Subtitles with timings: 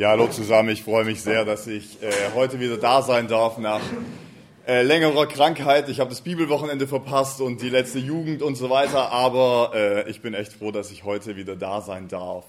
[0.00, 0.70] Ja, hallo zusammen.
[0.70, 3.82] Ich freue mich sehr, dass ich äh, heute wieder da sein darf nach
[4.66, 5.90] äh, längerer Krankheit.
[5.90, 10.22] Ich habe das Bibelwochenende verpasst und die letzte Jugend und so weiter, aber äh, ich
[10.22, 12.46] bin echt froh, dass ich heute wieder da sein darf.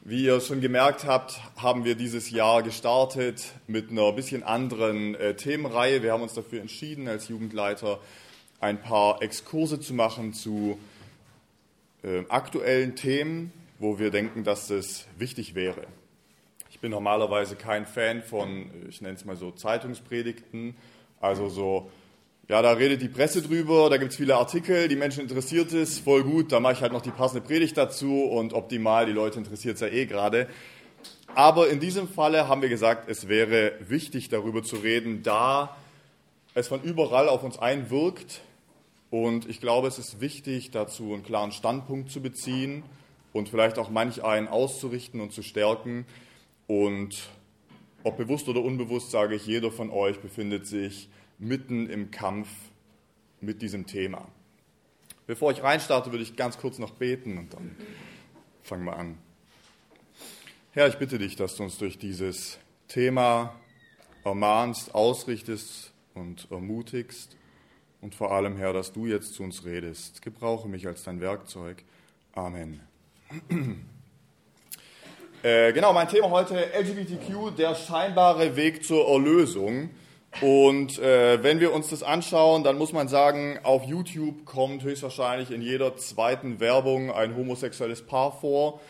[0.00, 5.36] Wie ihr schon gemerkt habt, haben wir dieses Jahr gestartet mit einer bisschen anderen äh,
[5.36, 6.02] Themenreihe.
[6.02, 8.00] Wir haben uns dafür entschieden, als Jugendleiter
[8.58, 10.80] ein paar Exkurse zu machen zu
[12.02, 15.86] äh, aktuellen Themen, wo wir denken, dass es wichtig wäre
[16.82, 20.74] bin normalerweise kein Fan von, ich nenne es mal so, Zeitungspredigten.
[21.20, 21.90] Also so,
[22.48, 26.00] ja, da redet die Presse drüber, da gibt es viele Artikel, die Menschen interessiert es,
[26.00, 29.38] voll gut, da mache ich halt noch die passende Predigt dazu und optimal, die Leute
[29.38, 30.48] interessiert es ja eh gerade.
[31.36, 35.76] Aber in diesem Falle haben wir gesagt, es wäre wichtig, darüber zu reden, da
[36.54, 38.40] es von überall auf uns einwirkt.
[39.08, 42.82] Und ich glaube, es ist wichtig, dazu einen klaren Standpunkt zu beziehen
[43.32, 46.06] und vielleicht auch manch einen auszurichten und zu stärken.
[46.66, 47.28] Und
[48.04, 52.48] ob bewusst oder unbewusst, sage ich, jeder von euch befindet sich mitten im Kampf
[53.40, 54.28] mit diesem Thema.
[55.26, 57.76] Bevor ich reinstarte, würde ich ganz kurz noch beten und dann
[58.62, 59.18] fangen wir an.
[60.72, 63.54] Herr, ich bitte dich, dass du uns durch dieses Thema
[64.24, 67.36] ermahnst, ausrichtest und ermutigst
[68.00, 70.22] und vor allem, Herr, dass du jetzt zu uns redest.
[70.22, 71.84] Gebrauche mich als dein Werkzeug.
[72.32, 72.80] Amen.
[75.42, 79.90] Äh, genau, mein Thema heute LGBTQ, der scheinbare Weg zur Erlösung.
[80.40, 85.50] Und äh, wenn wir uns das anschauen, dann muss man sagen, auf YouTube kommt höchstwahrscheinlich
[85.50, 88.80] in jeder zweiten Werbung ein homosexuelles Paar vor.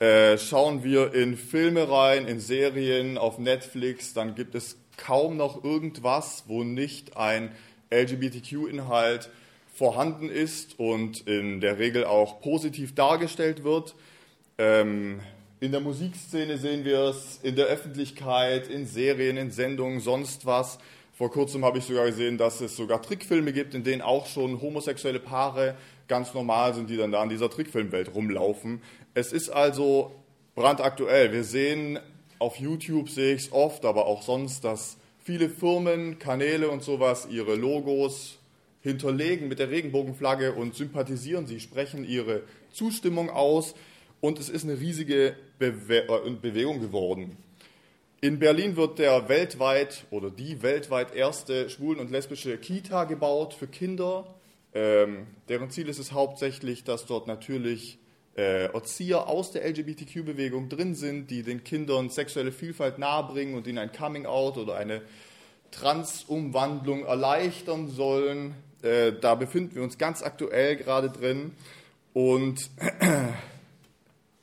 [0.00, 5.62] Äh, schauen wir in Filme rein, in Serien, auf Netflix, dann gibt es kaum noch
[5.62, 7.52] irgendwas, wo nicht ein
[7.92, 9.30] LGBTQ-Inhalt
[9.72, 13.94] vorhanden ist und in der Regel auch positiv dargestellt wird.
[14.58, 15.20] Ähm,
[15.60, 20.78] in der Musikszene sehen wir es, in der Öffentlichkeit, in Serien, in Sendungen, sonst was.
[21.12, 24.62] Vor kurzem habe ich sogar gesehen, dass es sogar Trickfilme gibt, in denen auch schon
[24.62, 25.76] homosexuelle Paare
[26.08, 28.80] ganz normal sind, die dann da in dieser Trickfilmwelt rumlaufen.
[29.12, 30.12] Es ist also
[30.54, 31.30] brandaktuell.
[31.30, 31.98] Wir sehen
[32.38, 37.28] auf YouTube, sehe ich es oft, aber auch sonst, dass viele Firmen, Kanäle und sowas
[37.30, 38.38] ihre Logos
[38.80, 43.74] hinterlegen mit der Regenbogenflagge und sympathisieren sie, sprechen ihre Zustimmung aus.
[44.22, 47.36] Und es ist eine riesige Bewe äh, Bewegung geworden.
[48.22, 53.66] In Berlin wird der weltweit oder die weltweit erste schwulen- und lesbische Kita gebaut für
[53.66, 54.34] Kinder.
[54.74, 57.98] Ähm, deren Ziel ist es hauptsächlich, dass dort natürlich
[58.36, 63.78] äh, Erzieher aus der LGBTQ-Bewegung drin sind, die den Kindern sexuelle Vielfalt nahebringen und ihnen
[63.78, 65.02] ein Coming-out oder eine
[65.70, 68.54] Transumwandlung erleichtern sollen.
[68.82, 71.52] Äh, da befinden wir uns ganz aktuell gerade drin.
[72.12, 72.70] Und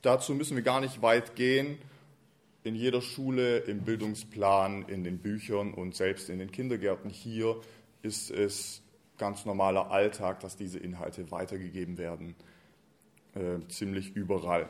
[0.08, 1.78] Dazu müssen wir gar nicht weit gehen.
[2.64, 7.60] In jeder Schule, im Bildungsplan, in den Büchern und selbst in den Kindergärten hier
[8.04, 8.82] ist es
[9.18, 12.36] ganz normaler Alltag, dass diese Inhalte weitergegeben werden.
[13.36, 14.70] Äh, ziemlich überall.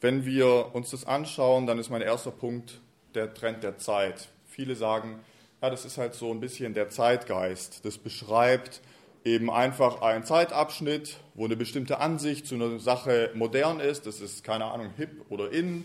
[0.00, 2.80] Wenn wir uns das anschauen, dann ist mein erster Punkt
[3.16, 4.28] der Trend der Zeit.
[4.46, 5.18] Viele sagen,
[5.60, 7.84] ja, das ist halt so ein bisschen der Zeitgeist.
[7.84, 8.82] Das beschreibt
[9.24, 14.06] eben einfach ein Zeitabschnitt, wo eine bestimmte Ansicht zu einer Sache modern ist.
[14.06, 15.84] Das ist, keine Ahnung, hip oder in.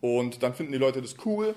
[0.00, 1.54] Und dann finden die Leute das cool.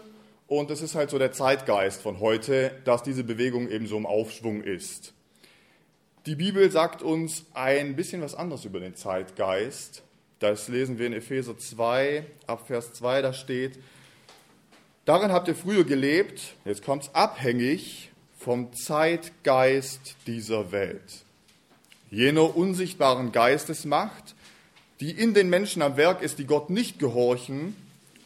[0.47, 4.05] Und das ist halt so der Zeitgeist von heute, dass diese Bewegung eben so im
[4.05, 5.13] Aufschwung ist.
[6.25, 10.03] Die Bibel sagt uns ein bisschen was anderes über den Zeitgeist.
[10.39, 13.79] Das lesen wir in Epheser 2, ab Vers 2, da steht,
[15.05, 21.25] darin habt ihr früher gelebt, jetzt kommt es abhängig vom Zeitgeist dieser Welt,
[22.09, 24.35] jener unsichtbaren Geistesmacht,
[24.99, 27.75] die in den Menschen am Werk ist, die Gott nicht gehorchen.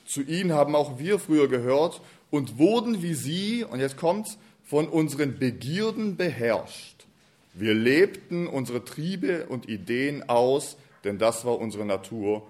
[0.06, 4.88] Zu ihnen haben auch wir früher gehört und wurden wie sie, und jetzt kommt's, von
[4.88, 7.06] unseren Begierden beherrscht.
[7.54, 12.48] Wir lebten unsere Triebe und Ideen aus, denn das war unsere Natur.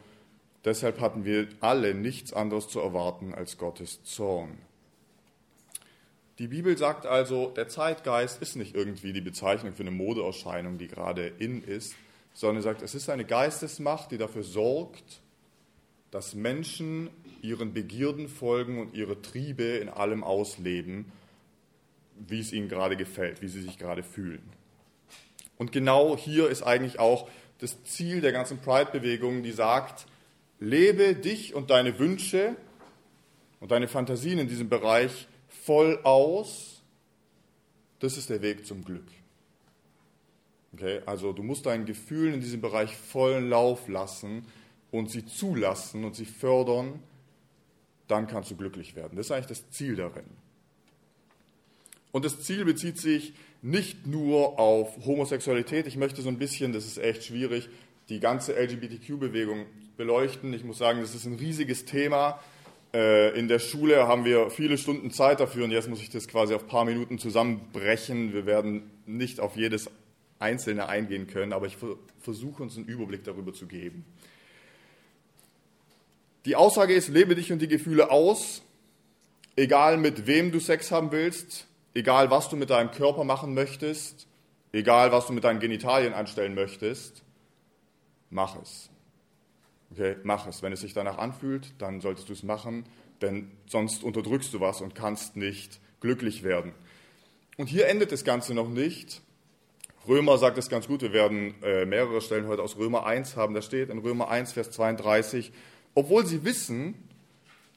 [0.63, 4.57] Deshalb hatten wir alle nichts anderes zu erwarten als Gottes Zorn.
[6.41, 10.87] Die Bibel sagt also, der Zeitgeist ist nicht irgendwie die Bezeichnung für eine Modeerscheinung, die
[10.87, 11.93] gerade in ist,
[12.33, 15.21] sondern sagt, es ist eine Geistesmacht, die dafür sorgt,
[16.09, 17.11] dass Menschen
[17.43, 21.11] ihren Begierden folgen und ihre Triebe in allem ausleben,
[22.17, 24.41] wie es ihnen gerade gefällt, wie sie sich gerade fühlen.
[25.59, 27.29] Und genau hier ist eigentlich auch
[27.59, 30.07] das Ziel der ganzen Pride-Bewegung, die sagt,
[30.59, 32.55] lebe dich und deine Wünsche
[33.59, 35.27] und deine Fantasien in diesem Bereich
[35.63, 36.81] voll aus,
[37.99, 39.07] das ist der Weg zum Glück.
[40.73, 44.45] Okay, also du musst deinen Gefühlen in diesem Bereich vollen Lauf lassen,
[44.91, 46.99] und sie zulassen und sie fördern,
[48.07, 49.15] dann kannst du glücklich werden.
[49.15, 50.25] Das ist eigentlich das Ziel darin.
[52.11, 55.87] Und das Ziel bezieht sich nicht nur auf Homosexualität.
[55.87, 57.69] Ich möchte so ein bisschen, das ist echt schwierig,
[58.09, 59.65] die ganze LGBTQ-Bewegung
[59.95, 60.53] beleuchten.
[60.53, 62.41] Ich muss sagen, das ist ein riesiges Thema.
[62.93, 66.27] Äh, in der Schule haben wir viele Stunden Zeit dafür und jetzt muss ich das
[66.27, 68.33] quasi auf ein paar Minuten zusammenbrechen.
[68.33, 69.89] Wir werden nicht auf jedes
[70.39, 71.77] Einzelne eingehen können, aber ich
[72.19, 74.05] versuche uns einen Überblick darüber zu geben.
[76.45, 78.63] Die Aussage ist, lebe dich und die Gefühle aus,
[79.55, 84.27] egal mit wem du Sex haben willst, egal was du mit deinem Körper machen möchtest,
[84.73, 87.23] egal was du mit deinen Genitalien anstellen möchtest,
[88.29, 88.90] mach es.
[89.91, 90.61] Okay, mach es.
[90.61, 92.85] Wenn es sich danach anfühlt, dann solltest du es machen,
[93.21, 96.71] denn sonst unterdrückst du was und kannst nicht glücklich werden.
[97.57, 99.21] Und hier endet das Ganze noch nicht.
[100.07, 103.53] Römer sagt es ganz gut, wir werden äh, mehrere Stellen heute aus Römer 1 haben,
[103.53, 105.51] da steht in Römer 1, Vers 32,
[105.93, 106.95] obwohl sie wissen,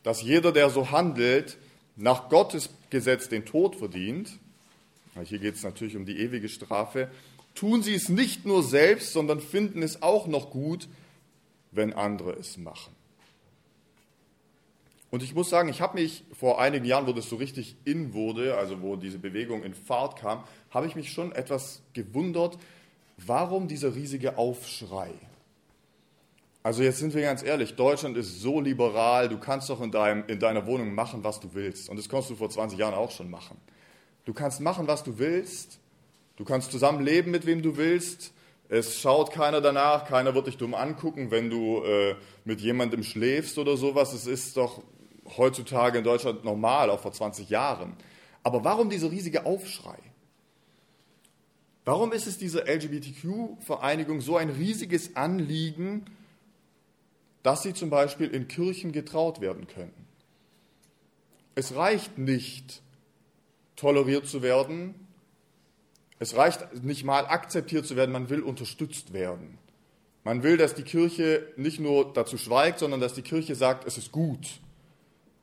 [0.05, 1.59] dass jeder, der so handelt,
[1.97, 4.39] nach Gottes Gesetz den Tod verdient,
[5.25, 7.11] hier geht es natürlich um die ewige Strafe,
[7.55, 10.89] tun sie es nicht nur selbst, sondern finden es auch noch gut,
[11.75, 12.94] wenn andere es machen.
[15.11, 18.15] Und ich muss sagen, ich habe mich vor einigen Jahren, wo das so richtig in
[18.15, 22.59] wurde, also wo diese Bewegung in Fahrt kam, habe ich mich schon etwas gewundert,
[23.19, 25.12] warum dieser riesige Aufschrei.
[26.65, 30.25] Also jetzt sind wir ganz ehrlich, Deutschland ist so liberal, du kannst doch in, deinem,
[30.29, 31.91] in deiner Wohnung machen, was du willst.
[31.91, 33.59] Und das konntest du vor 20 Jahren auch schon machen.
[34.25, 35.79] Du kannst machen, was du willst,
[36.37, 38.32] du kannst zusammen leben, mit wem du willst.
[38.69, 43.59] Es schaut keiner danach, keiner wird dich dumm angucken, wenn du äh, mit jemandem schläfst
[43.59, 44.13] oder sowas.
[44.13, 44.83] Es ist doch
[45.37, 47.97] heutzutage in Deutschland normal, auch vor 20 Jahren.
[48.43, 49.99] Aber warum dieser riesige Aufschrei?
[51.85, 56.07] Warum ist es dieser LGBTQ-Vereinigung so ein riesiges Anliegen,
[57.45, 60.07] dass sie zum Beispiel in Kirchen getraut werden können.
[61.55, 62.83] Es reicht nicht,
[63.77, 64.95] toleriert zu werden.
[66.19, 69.59] Es reicht nicht mal akzeptiert zu werden, man will unterstützt werden.
[70.23, 73.99] Man will, dass die Kirche nicht nur dazu schweigt, sondern dass die Kirche sagt, es
[73.99, 74.61] ist gut.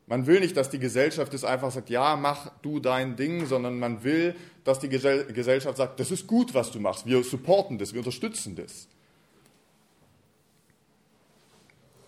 [0.08, 3.80] Man will nicht, dass die Gesellschaft es einfach sagt, ja, mach du dein Ding, sondern
[3.80, 7.06] man will, dass die Gesellschaft sagt, das ist gut, was du machst.
[7.06, 8.88] Wir supporten das, wir unterstützen das.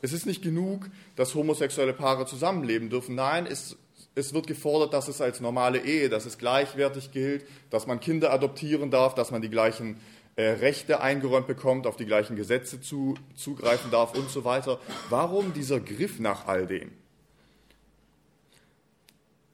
[0.02, 3.16] Es ist nicht genug, dass homosexuelle Paare zusammenleben dürfen.
[3.16, 3.78] Nein, es,
[4.16, 8.32] es wird gefordert, dass es als normale Ehe, dass es gleichwertig gilt, dass man Kinder
[8.32, 10.00] adoptieren darf, dass man die gleichen
[10.36, 14.80] äh, Rechte eingeräumt bekommt, auf die gleichen Gesetze zu, zugreifen darf und so weiter.
[15.10, 16.92] Warum dieser Griff nach all dem?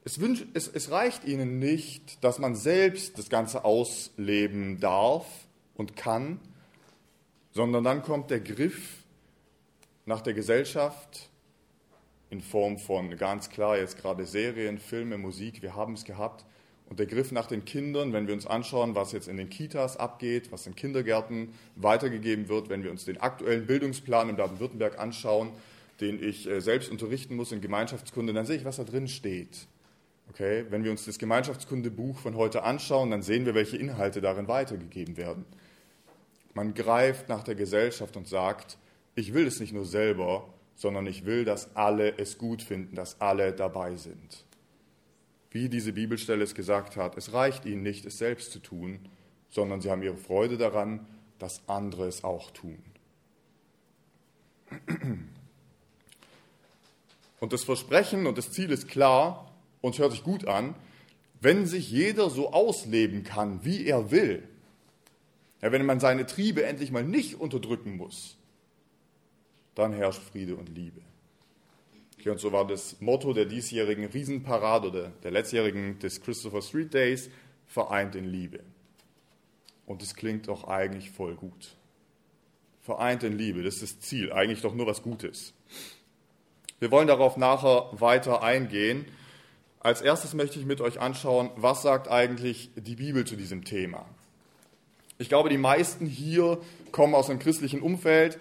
[0.03, 5.25] Es, wünsch, es, es reicht ihnen nicht, dass man selbst das Ganze ausleben darf
[5.75, 6.39] und kann,
[7.51, 9.03] sondern dann kommt der Griff
[10.05, 11.29] nach der Gesellschaft
[12.29, 16.45] in Form von ganz klar jetzt gerade Serien, Filme, Musik, wir haben es gehabt.
[16.89, 19.97] Und der Griff nach den Kindern, wenn wir uns anschauen, was jetzt in den Kitas
[19.97, 25.51] abgeht, was in Kindergärten weitergegeben wird, wenn wir uns den aktuellen Bildungsplan in Baden-Württemberg anschauen,
[26.01, 29.67] den ich äh, selbst unterrichten muss in Gemeinschaftskunde, dann sehe ich, was da drin steht.
[30.29, 30.65] Okay?
[30.69, 35.17] Wenn wir uns das Gemeinschaftskundebuch von heute anschauen, dann sehen wir, welche Inhalte darin weitergegeben
[35.17, 35.45] werden.
[36.53, 38.77] Man greift nach der Gesellschaft und sagt,
[39.15, 40.47] ich will es nicht nur selber,
[40.79, 44.45] sondern ich will, dass alle es gut finden, dass alle dabei sind.
[45.51, 48.99] Wie diese Bibelstelle es gesagt hat, es reicht ihnen nicht, es selbst zu tun,
[49.49, 51.05] sondern sie haben ihre Freude daran,
[51.37, 52.81] dass andere es auch tun.
[57.41, 59.51] Und das Versprechen und das Ziel ist klar
[59.81, 60.75] und hört sich gut an,
[61.41, 64.47] wenn sich jeder so ausleben kann, wie er will,
[65.61, 68.38] ja, wenn man seine Triebe endlich mal nicht unterdrücken muss,
[69.79, 71.01] dann herrscht Friede und Liebe.
[72.19, 76.93] Okay, und so war das Motto der diesjährigen Riesenparade oder der letztjährigen des Christopher Street
[76.93, 77.29] Days,
[77.65, 78.59] vereint in Liebe.
[79.85, 81.75] Und es klingt doch eigentlich voll gut.
[82.81, 85.53] Vereint in Liebe, das ist das Ziel, eigentlich doch nur was Gutes.
[86.79, 89.05] Wir wollen darauf nachher weiter eingehen.
[89.79, 94.05] Als erstes möchte ich mit euch anschauen, was sagt eigentlich die Bibel zu diesem Thema.
[95.17, 96.59] Ich glaube, die meisten hier
[96.91, 98.39] kommen aus einem christlichen Umfeld.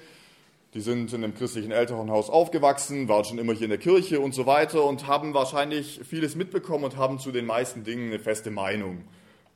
[0.74, 4.34] Die sind in einem christlichen Elternhaus aufgewachsen, waren schon immer hier in der Kirche und
[4.34, 8.50] so weiter und haben wahrscheinlich vieles mitbekommen und haben zu den meisten Dingen eine feste
[8.50, 9.04] Meinung.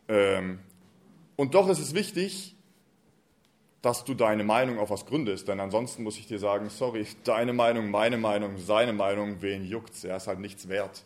[0.09, 0.59] Ähm,
[1.37, 2.57] und doch ist es wichtig,
[3.83, 7.53] dass du deine Meinung auf was gründest, denn ansonsten muss ich dir sagen, sorry, deine
[7.53, 10.05] Meinung, meine Meinung, seine Meinung, wen juckt's?
[10.05, 11.03] Er ist halt nichts wert.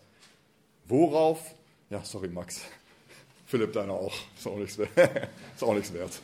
[0.84, 1.54] Worauf?
[1.90, 2.60] Ja, sorry, Max.
[3.46, 4.14] Philipp, deiner auch.
[4.36, 4.90] Ist auch nichts wert.
[5.54, 6.20] ist auch nichts wert.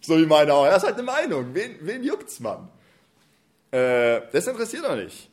[0.00, 0.64] So wie meine auch.
[0.64, 1.54] Er ist halt eine Meinung.
[1.54, 2.68] Wen, wen juckt's, Mann?
[3.70, 5.30] Äh, das interessiert er nicht.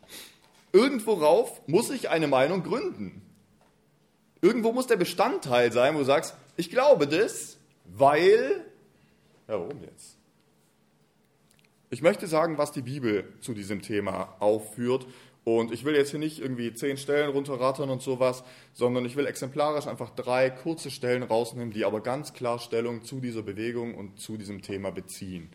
[0.72, 3.22] Irgendworauf muss ich eine Meinung gründen.
[4.42, 8.66] Irgendwo muss der Bestandteil sein, wo du sagst, ich glaube das, weil.
[9.48, 10.18] Warum jetzt?
[11.90, 15.06] Ich möchte sagen, was die Bibel zu diesem Thema aufführt.
[15.46, 19.28] Und ich will jetzt hier nicht irgendwie zehn Stellen runterrattern und sowas, sondern ich will
[19.28, 24.20] exemplarisch einfach drei kurze Stellen rausnehmen, die aber ganz klar Stellung zu dieser Bewegung und
[24.20, 25.50] zu diesem Thema beziehen.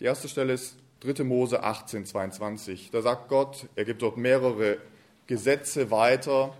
[0.00, 1.24] Die erste Stelle ist 3.
[1.24, 2.90] Mose 18, 22.
[2.92, 4.78] Da sagt Gott, er gibt dort mehrere
[5.26, 6.56] Gesetze weiter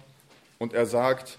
[0.58, 1.38] und er sagt,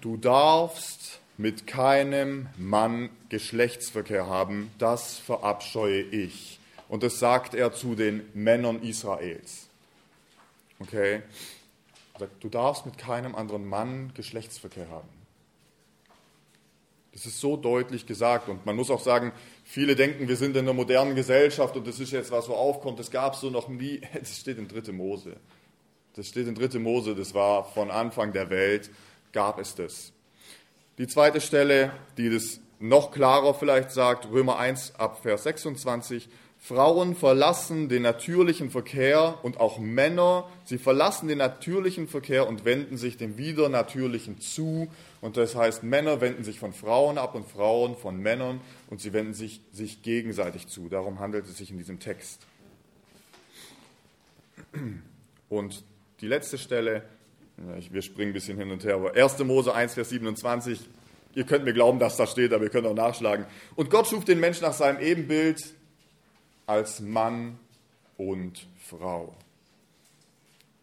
[0.00, 6.58] du darfst mit keinem Mann Geschlechtsverkehr haben, das verabscheue ich.
[6.88, 9.68] Und das sagt er zu den Männern Israels.
[10.78, 11.22] Okay?
[12.40, 15.08] Du darfst mit keinem anderen Mann Geschlechtsverkehr haben.
[17.12, 19.32] Das ist so deutlich gesagt und man muss auch sagen,
[19.64, 22.98] viele denken, wir sind in einer modernen Gesellschaft und das ist jetzt was, wo aufkommt.
[22.98, 24.00] Das gab es so noch nie.
[24.14, 24.92] Das steht in 3.
[24.92, 25.36] Mose.
[26.14, 26.78] Das steht in 3.
[26.78, 28.90] Mose, das war von Anfang der Welt,
[29.32, 30.12] gab es das.
[30.98, 36.28] Die zweite Stelle, die das noch klarer vielleicht sagt, Römer 1 ab Vers 26,
[36.64, 42.96] Frauen verlassen den natürlichen Verkehr und auch Männer, sie verlassen den natürlichen Verkehr und wenden
[42.96, 44.86] sich dem widernatürlichen zu.
[45.20, 49.12] Und das heißt, Männer wenden sich von Frauen ab und Frauen von Männern und sie
[49.12, 50.88] wenden sich, sich gegenseitig zu.
[50.88, 52.46] Darum handelt es sich in diesem Text.
[55.48, 55.82] Und
[56.20, 57.02] die letzte Stelle,
[57.56, 59.40] wir springen ein bisschen hin und her, aber 1.
[59.40, 60.78] Mose 1, Vers 27,
[61.34, 63.46] ihr könnt mir glauben, dass das steht, aber ihr könnt auch nachschlagen.
[63.74, 65.60] Und Gott schuf den Menschen nach seinem Ebenbild,
[66.72, 67.58] als Mann
[68.16, 69.34] und Frau.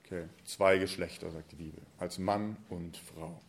[0.06, 3.42] Okay, zwei Geschlechter, sagt die Bibel, als Mann und Frau.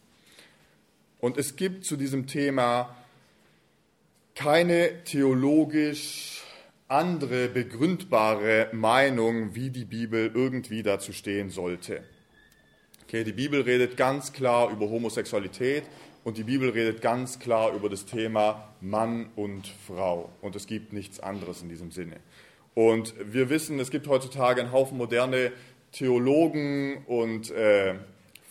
[1.20, 2.96] Und es gibt zu diesem Thema
[4.34, 6.42] keine theologisch
[6.88, 12.02] andere begründbare Meinung, wie die Bibel irgendwie dazu stehen sollte.
[13.02, 15.84] Okay, die Bibel redet ganz klar über Homosexualität
[16.22, 20.30] und die Bibel redet ganz klar über das Thema Mann und Frau.
[20.42, 22.16] Und es gibt nichts anderes in diesem Sinne.
[22.74, 25.52] Und wir wissen, es gibt heutzutage einen Haufen moderne
[25.92, 27.94] Theologen und äh,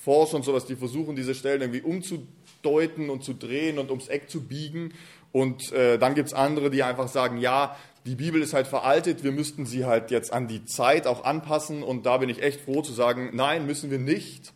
[0.02, 4.30] Forscher und sowas, die versuchen, diese Stellen irgendwie umzudeuten und zu drehen und ums Eck
[4.30, 4.94] zu biegen.
[5.32, 9.24] Und äh, dann gibt es andere, die einfach sagen, ja, die Bibel ist halt veraltet,
[9.24, 11.84] wir müssten sie halt jetzt an die Zeit auch anpassen.
[11.84, 14.54] Und da bin ich echt froh zu sagen, nein, müssen wir nicht.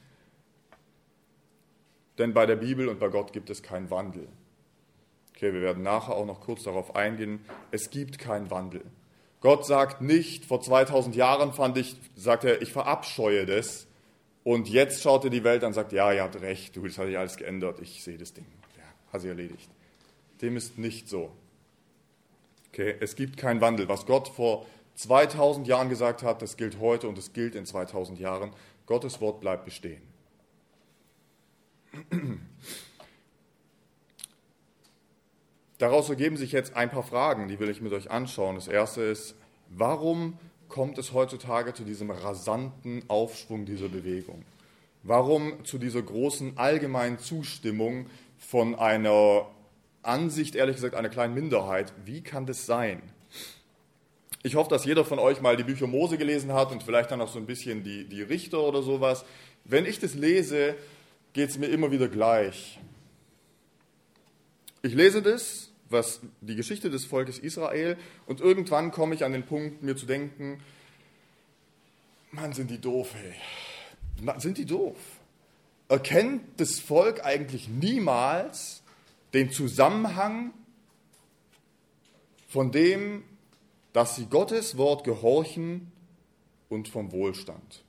[2.17, 4.27] Denn bei der Bibel und bei Gott gibt es keinen Wandel.
[5.35, 7.43] Okay, wir werden nachher auch noch kurz darauf eingehen.
[7.71, 8.83] Es gibt keinen Wandel.
[9.41, 13.87] Gott sagt nicht, vor 2000 Jahren fand ich, sagt er, ich verabscheue das.
[14.43, 16.97] Und jetzt schaut er die Welt an und sagt, ja, ihr habt recht, du, das
[16.97, 18.45] hat sich alles geändert, ich sehe das Ding.
[18.77, 19.69] Ja, hat sich erledigt.
[20.41, 21.31] Dem ist nicht so.
[22.69, 23.87] Okay, es gibt keinen Wandel.
[23.87, 24.65] Was Gott vor
[24.95, 28.51] 2000 Jahren gesagt hat, das gilt heute und es gilt in 2000 Jahren.
[28.85, 30.01] Gottes Wort bleibt bestehen.
[35.77, 38.55] Daraus ergeben sich jetzt ein paar Fragen, die will ich mit euch anschauen.
[38.55, 39.35] Das erste ist,
[39.69, 40.37] warum
[40.69, 44.43] kommt es heutzutage zu diesem rasanten Aufschwung dieser Bewegung?
[45.03, 48.05] Warum zu dieser großen allgemeinen Zustimmung
[48.37, 49.47] von einer
[50.01, 51.93] Ansicht, ehrlich gesagt, einer kleinen Minderheit?
[52.05, 53.01] Wie kann das sein?
[54.41, 57.21] Ich hoffe, dass jeder von euch mal die Bücher Mose gelesen hat und vielleicht dann
[57.21, 59.25] auch so ein bisschen die, die Richter oder sowas.
[59.65, 60.75] Wenn ich das lese,
[61.33, 62.79] geht es mir immer wieder gleich.
[64.83, 69.45] Ich lese das, was die Geschichte des Volkes Israel, und irgendwann komme ich an den
[69.45, 70.59] Punkt, mir zu denken,
[72.31, 73.35] Mann, sind die doof, hey.
[74.39, 74.97] Sind die doof?
[75.87, 78.81] Erkennt das Volk eigentlich niemals
[79.33, 80.53] den Zusammenhang
[82.47, 83.23] von dem,
[83.91, 85.91] dass sie Gottes Wort gehorchen
[86.69, 87.82] und vom Wohlstand?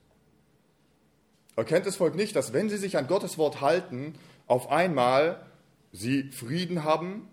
[1.57, 4.15] Erkennt das Volk nicht, dass wenn sie sich an Gottes Wort halten,
[4.47, 5.45] auf einmal
[5.93, 7.29] sie Frieden haben,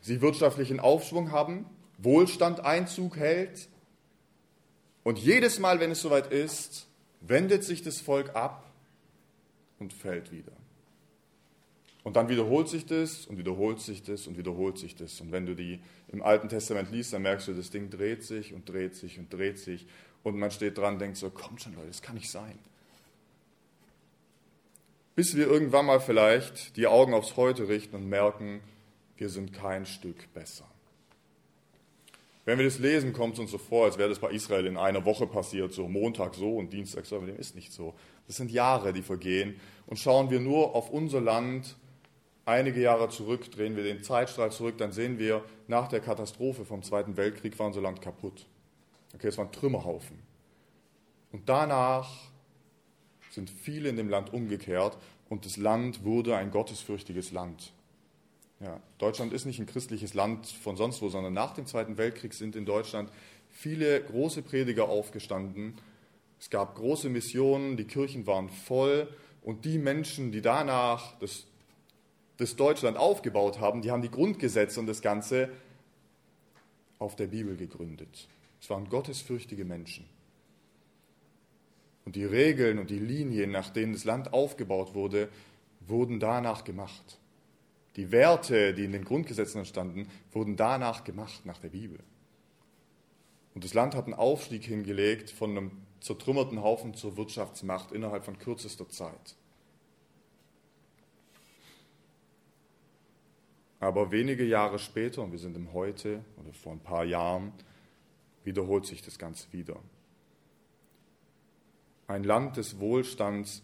[0.00, 1.66] sie wirtschaftlichen Aufschwung haben,
[1.98, 3.68] Wohlstand Einzug hält.
[5.02, 6.88] Und jedes Mal, wenn es soweit ist,
[7.20, 8.70] wendet sich das Volk ab
[9.78, 10.52] und fällt wieder.
[12.02, 15.20] Und dann wiederholt sich das und wiederholt sich das und wiederholt sich das.
[15.20, 18.54] Und wenn du die im Alten Testament liest, dann merkst du, das Ding dreht sich
[18.54, 19.86] und dreht sich und dreht sich.
[20.22, 22.58] Und man steht dran und denkt so, komm schon Leute, das kann nicht sein
[25.14, 28.60] bis wir irgendwann mal vielleicht die Augen aufs Heute richten und merken,
[29.16, 30.64] wir sind kein Stück besser.
[32.46, 34.76] Wenn wir das lesen, kommt es uns so vor, als wäre das bei Israel in
[34.76, 37.94] einer Woche passiert, so Montag so und Dienstag so, aber dem ist nicht so.
[38.26, 39.60] Das sind Jahre, die vergehen.
[39.86, 41.76] Und schauen wir nur auf unser Land
[42.46, 46.82] einige Jahre zurück, drehen wir den Zeitstrahl zurück, dann sehen wir, nach der Katastrophe vom
[46.82, 48.46] Zweiten Weltkrieg war unser Land kaputt.
[49.14, 50.18] Okay, es war ein Trümmerhaufen.
[51.32, 52.29] Und danach
[53.30, 57.72] sind viele in dem Land umgekehrt und das Land wurde ein gottesfürchtiges Land.
[58.60, 62.34] Ja, Deutschland ist nicht ein christliches Land von sonst wo, sondern nach dem Zweiten Weltkrieg
[62.34, 63.10] sind in Deutschland
[63.48, 65.74] viele große Prediger aufgestanden.
[66.38, 69.08] Es gab große Missionen, die Kirchen waren voll
[69.42, 71.46] und die Menschen, die danach das,
[72.36, 75.48] das Deutschland aufgebaut haben, die haben die Grundgesetze und das Ganze
[76.98, 78.28] auf der Bibel gegründet.
[78.60, 80.06] Es waren gottesfürchtige Menschen.
[82.04, 85.28] Und die Regeln und die Linien, nach denen das Land aufgebaut wurde,
[85.86, 87.18] wurden danach gemacht.
[87.96, 91.98] Die Werte, die in den Grundgesetzen entstanden, wurden danach gemacht, nach der Bibel.
[93.54, 98.38] Und das Land hat einen Aufstieg hingelegt von einem zertrümmerten Haufen zur Wirtschaftsmacht innerhalb von
[98.38, 99.36] kürzester Zeit.
[103.80, 107.52] Aber wenige Jahre später, und wir sind im Heute oder vor ein paar Jahren,
[108.44, 109.76] wiederholt sich das Ganze wieder.
[112.10, 113.62] Ein Land des Wohlstands,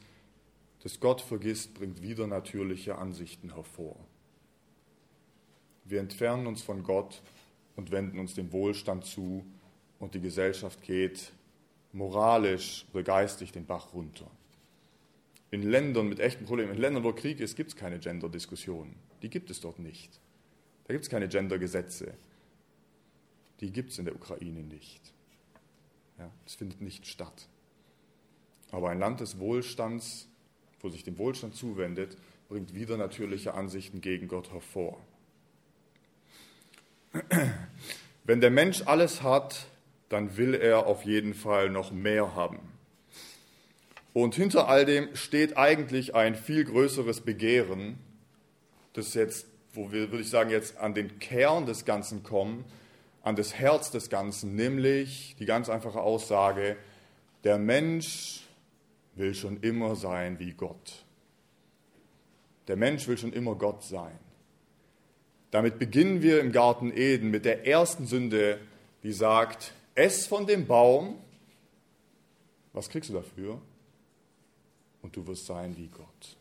[0.84, 3.96] das Gott vergisst, bringt wieder natürliche Ansichten hervor.
[5.84, 7.22] Wir entfernen uns von Gott
[7.74, 9.44] und wenden uns dem Wohlstand zu
[9.98, 11.32] und die Gesellschaft geht
[11.92, 14.30] moralisch oder geistig den Bach runter.
[15.50, 18.94] In Ländern mit echten Problemen, in Ländern, wo Krieg ist, gibt es keine Gender-Diskussionen.
[19.22, 20.20] Die gibt es dort nicht.
[20.84, 22.14] Da gibt es keine Gender-Gesetze.
[23.58, 25.12] Die gibt es in der Ukraine nicht.
[26.16, 27.48] Ja, das findet nicht statt.
[28.70, 30.28] Aber ein Land des Wohlstands,
[30.80, 32.16] wo sich dem Wohlstand zuwendet,
[32.48, 35.00] bringt wieder natürliche Ansichten gegen Gott hervor.
[38.24, 39.66] Wenn der Mensch alles hat,
[40.08, 42.60] dann will er auf jeden Fall noch mehr haben.
[44.12, 47.98] Und hinter all dem steht eigentlich ein viel größeres Begehren,
[48.94, 52.64] das jetzt, wo wir, würde ich sagen, jetzt an den Kern des Ganzen kommen,
[53.22, 56.76] an das Herz des Ganzen, nämlich die ganz einfache Aussage,
[57.44, 58.45] der Mensch
[59.16, 61.04] will schon immer sein wie Gott.
[62.68, 64.18] Der Mensch will schon immer Gott sein.
[65.50, 68.60] Damit beginnen wir im Garten Eden mit der ersten Sünde,
[69.02, 71.18] die sagt, ess von dem Baum,
[72.72, 73.60] was kriegst du dafür?
[75.02, 76.36] Und du wirst sein wie Gott.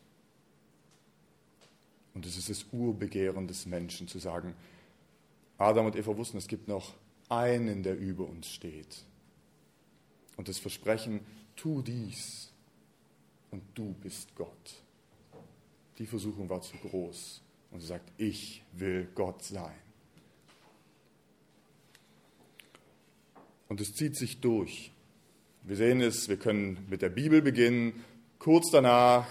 [2.14, 4.54] Und es ist das Urbegehren des Menschen zu sagen,
[5.58, 6.94] Adam und Eva wussten, es gibt noch
[7.28, 9.04] einen, der über uns steht.
[10.36, 11.20] Und das Versprechen,
[11.54, 12.45] tu dies
[13.50, 14.82] und du bist Gott.
[15.98, 17.42] Die Versuchung war zu groß.
[17.70, 19.74] Und sie sagt, ich will Gott sein.
[23.68, 24.92] Und es zieht sich durch.
[25.62, 28.04] Wir sehen es, wir können mit der Bibel beginnen.
[28.38, 29.26] Kurz danach,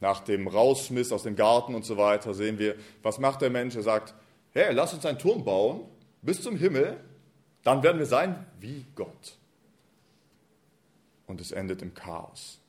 [0.00, 3.76] nach dem Rausschmiss aus dem Garten und so weiter, sehen wir, was macht der Mensch?
[3.76, 4.14] Er sagt,
[4.52, 5.86] hey, lass uns einen Turm bauen
[6.22, 7.00] bis zum Himmel,
[7.62, 9.38] dann werden wir sein wie Gott.
[11.26, 12.59] Und es endet im Chaos.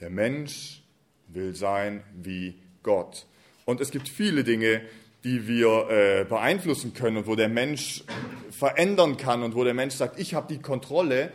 [0.00, 0.82] Der Mensch
[1.28, 3.26] will sein wie Gott.
[3.64, 4.82] Und es gibt viele Dinge,
[5.24, 8.04] die wir äh, beeinflussen können und wo der Mensch
[8.50, 11.32] verändern kann und wo der Mensch sagt, ich habe die Kontrolle.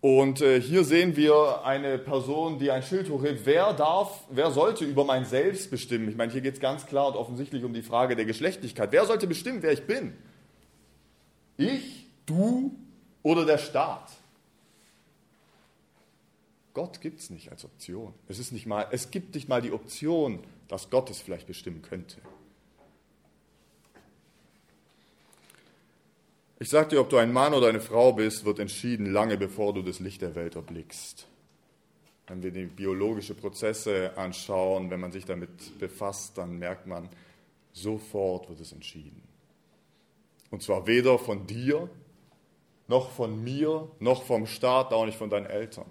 [0.00, 3.42] Und äh, hier sehen wir eine Person, die ein Schild hochhebt.
[3.44, 6.08] Wer darf, wer sollte über mein Selbst bestimmen?
[6.08, 8.90] Ich meine, hier geht es ganz klar und offensichtlich um die Frage der Geschlechtlichkeit.
[8.90, 10.14] Wer sollte bestimmen, wer ich bin?
[11.56, 12.74] Ich, du
[13.22, 14.10] oder der Staat?
[16.74, 18.14] Gott gibt es nicht als Option.
[18.28, 21.82] Es, ist nicht mal, es gibt nicht mal die Option, dass Gott es vielleicht bestimmen
[21.82, 22.16] könnte.
[26.58, 29.74] Ich sage dir, ob du ein Mann oder eine Frau bist, wird entschieden lange bevor
[29.74, 31.26] du das Licht der Welt erblickst.
[32.28, 37.08] Wenn wir die biologischen Prozesse anschauen, wenn man sich damit befasst, dann merkt man,
[37.72, 39.22] sofort wird es entschieden.
[40.50, 41.90] Und zwar weder von dir,
[42.86, 45.86] noch von mir, noch vom Staat, auch nicht von deinen Eltern.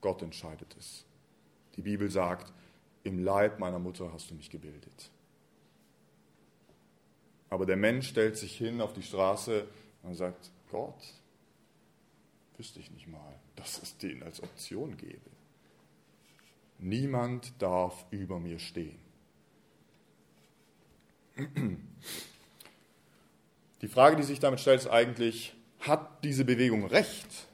[0.00, 1.04] Gott entscheidet es.
[1.76, 2.52] Die Bibel sagt,
[3.04, 5.10] im Leib meiner Mutter hast du mich gebildet.
[7.50, 9.66] Aber der Mensch stellt sich hin auf die Straße
[10.02, 11.02] und sagt, Gott,
[12.56, 15.30] wüsste ich nicht mal, dass es den als Option gäbe.
[16.78, 18.98] Niemand darf über mir stehen.
[23.80, 27.47] Die Frage, die sich damit stellt, ist eigentlich, hat diese Bewegung recht?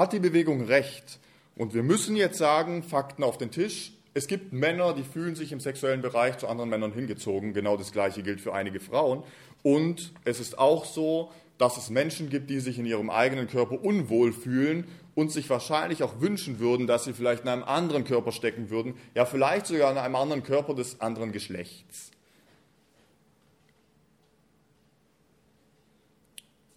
[0.00, 1.18] Hat die Bewegung recht?
[1.56, 3.92] Und wir müssen jetzt sagen, Fakten auf den Tisch.
[4.14, 7.52] Es gibt Männer, die fühlen sich im sexuellen Bereich zu anderen Männern hingezogen.
[7.52, 9.22] Genau das Gleiche gilt für einige Frauen.
[9.62, 13.84] Und es ist auch so, dass es Menschen gibt, die sich in ihrem eigenen Körper
[13.84, 18.32] unwohl fühlen und sich wahrscheinlich auch wünschen würden, dass sie vielleicht in einem anderen Körper
[18.32, 18.94] stecken würden.
[19.14, 22.10] Ja, vielleicht sogar in einem anderen Körper des anderen Geschlechts.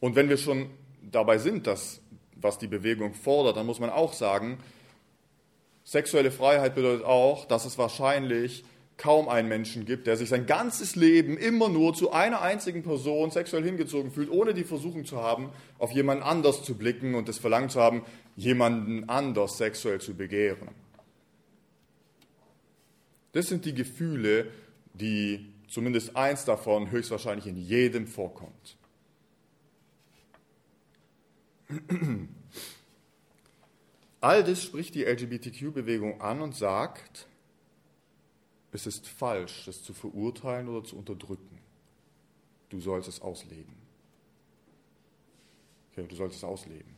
[0.02, 0.72] Und wenn wir schon
[1.10, 2.02] dabei sind, dass,
[2.44, 4.60] was die Bewegung fordert, dann muss man auch sagen,
[5.84, 8.64] sexuelle Freiheit bedeutet auch, dass es wahrscheinlich
[8.98, 13.32] kaum einen Menschen gibt, der sich sein ganzes Leben immer nur zu einer einzigen Person
[13.32, 17.40] sexuell hingezogen fühlt, ohne die Versuchung zu haben, auf jemanden anders zu blicken und das
[17.40, 20.70] Verlangen zu haben, jemanden anders sexuell zu begehren.
[23.32, 24.48] Das sind die Gefühle,
[24.94, 28.78] die zumindest eins davon höchstwahrscheinlich in jedem vorkommt.
[34.22, 37.28] All das spricht die LGBTQ-Bewegung an und sagt,
[38.72, 41.60] es ist falsch, das zu verurteilen oder zu unterdrücken.
[42.70, 43.76] Du sollst es ausleben.
[45.92, 46.96] Okay, du sollst es ausleben.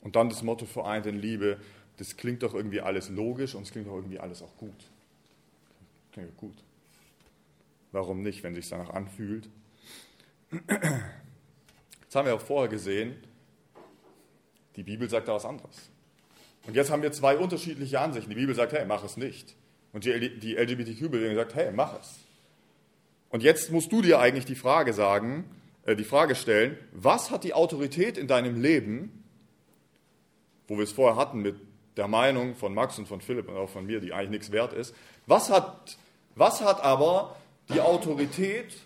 [0.00, 1.58] Und dann das Motto vereint in Liebe,
[1.96, 4.90] das klingt doch irgendwie alles logisch und es klingt doch irgendwie alles auch gut.
[6.12, 6.62] Klingt gut.
[7.90, 9.48] Warum nicht, wenn es sich danach anfühlt?
[12.02, 13.16] Jetzt haben wir auch vorher gesehen,
[14.78, 15.90] die Bibel sagt da was anderes.
[16.68, 18.30] Und jetzt haben wir zwei unterschiedliche Ansichten.
[18.30, 19.56] Die Bibel sagt, hey, mach es nicht.
[19.92, 22.20] Und die, LGBTQ-Bewegung sagt, hey, mach es.
[23.30, 25.50] Und jetzt musst du dir eigentlich die Frage sagen,
[25.84, 29.24] äh, die Frage stellen, was hat die Autorität in deinem Leben,
[30.68, 31.56] wo wir es vorher hatten mit
[31.96, 34.72] der Meinung von Max und von Philipp und auch von mir, die eigentlich nichts wert
[34.72, 34.94] ist,
[35.26, 35.98] was hat,
[36.36, 37.34] was hat aber
[37.68, 38.76] die Autorität,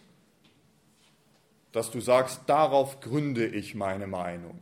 [1.73, 4.59] dass du sagst, darauf gründe ich meine Meinung?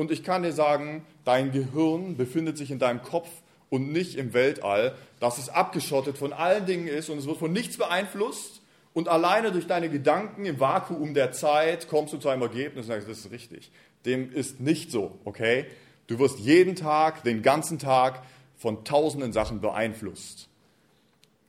[0.00, 3.28] Und ich kann dir sagen, dein Gehirn befindet sich in deinem Kopf
[3.68, 7.52] und nicht im Weltall, dass es abgeschottet von allen Dingen ist und es wird von
[7.52, 8.62] nichts beeinflusst
[8.94, 12.92] und alleine durch deine Gedanken im Vakuum der Zeit kommst du zu einem Ergebnis und
[12.92, 13.70] sagst, das ist richtig.
[14.06, 15.66] Dem ist nicht so, okay?
[16.06, 18.22] Du wirst jeden Tag, den ganzen Tag
[18.56, 20.48] von tausenden Sachen beeinflusst.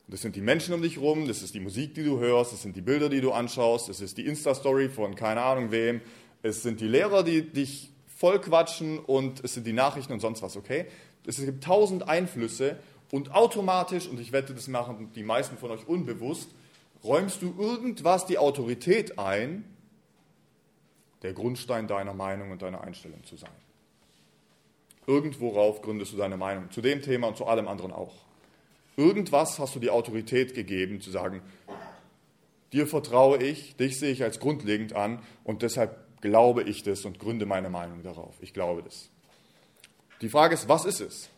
[0.10, 2.64] Das sind die Menschen um dich rum, das ist die Musik, die du hörst, das
[2.64, 6.02] sind die Bilder, die du anschaust, das ist die Insta-Story von keine Ahnung wem,
[6.44, 7.91] es sind die Lehrer, die dich
[8.22, 10.86] vollquatschen und es sind die Nachrichten und sonst was, okay?
[11.26, 12.78] Es gibt tausend Einflüsse
[13.12, 16.50] und automatisch, und ich wette, das machen die meisten von euch unbewusst,
[17.04, 19.66] räumst du irgendwas die Autorität ein,
[21.24, 23.50] der Grundstein deiner Meinung und deiner Einstellung zu sein.
[25.08, 28.14] Irgendworauf gründest du deine Meinung, zu dem Thema und zu allem anderen auch.
[28.98, 31.42] Irgendwas hast du die Autorität gegeben, zu sagen,
[32.72, 37.20] dir vertraue ich, dich sehe ich als grundlegend an und deshalb glaube ich das und
[37.20, 38.36] gründe meine Meinung darauf.
[38.42, 39.10] Ich glaube das.
[40.22, 41.30] Die Frage ist, was ist es?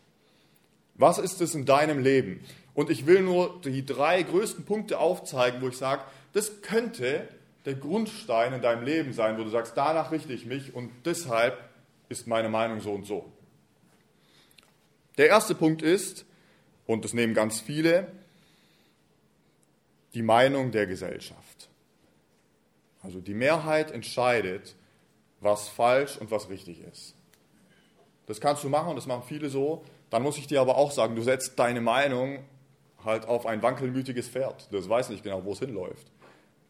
[0.96, 2.44] Was ist es in deinem Leben?
[2.74, 7.28] Und ich will nur die drei größten Punkte aufzeigen, wo ich sage, das könnte
[7.66, 11.58] der Grundstein in deinem Leben sein, wo du sagst, danach richte ich mich und deshalb
[12.10, 13.32] ist meine Meinung so und so.
[15.18, 16.26] Der erste Punkt ist,
[16.86, 18.12] und das nehmen ganz viele,
[20.14, 21.70] die Meinung der Gesellschaft.
[23.04, 24.76] Also die Mehrheit entscheidet,
[25.42, 27.16] was falsch und was richtig ist.
[28.26, 29.84] Das kannst du machen, das machen viele so.
[30.10, 32.40] Dann muss ich dir aber auch sagen, du setzt deine Meinung
[33.04, 34.70] halt auf ein wankelmütiges Pferd.
[34.72, 36.08] Das weiß nicht genau, wo es hinläuft.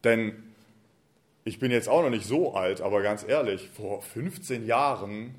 [0.02, 0.42] Denn
[1.44, 5.36] ich bin jetzt auch noch nicht so alt, aber ganz ehrlich, vor 15 Jahren,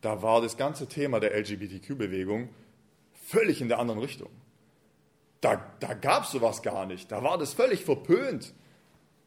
[0.00, 2.50] da war das ganze Thema der LGBTQ-Bewegung
[3.26, 4.30] völlig in der anderen Richtung.
[5.40, 7.10] Da, da gab es sowas gar nicht.
[7.10, 8.52] Da war das völlig verpönt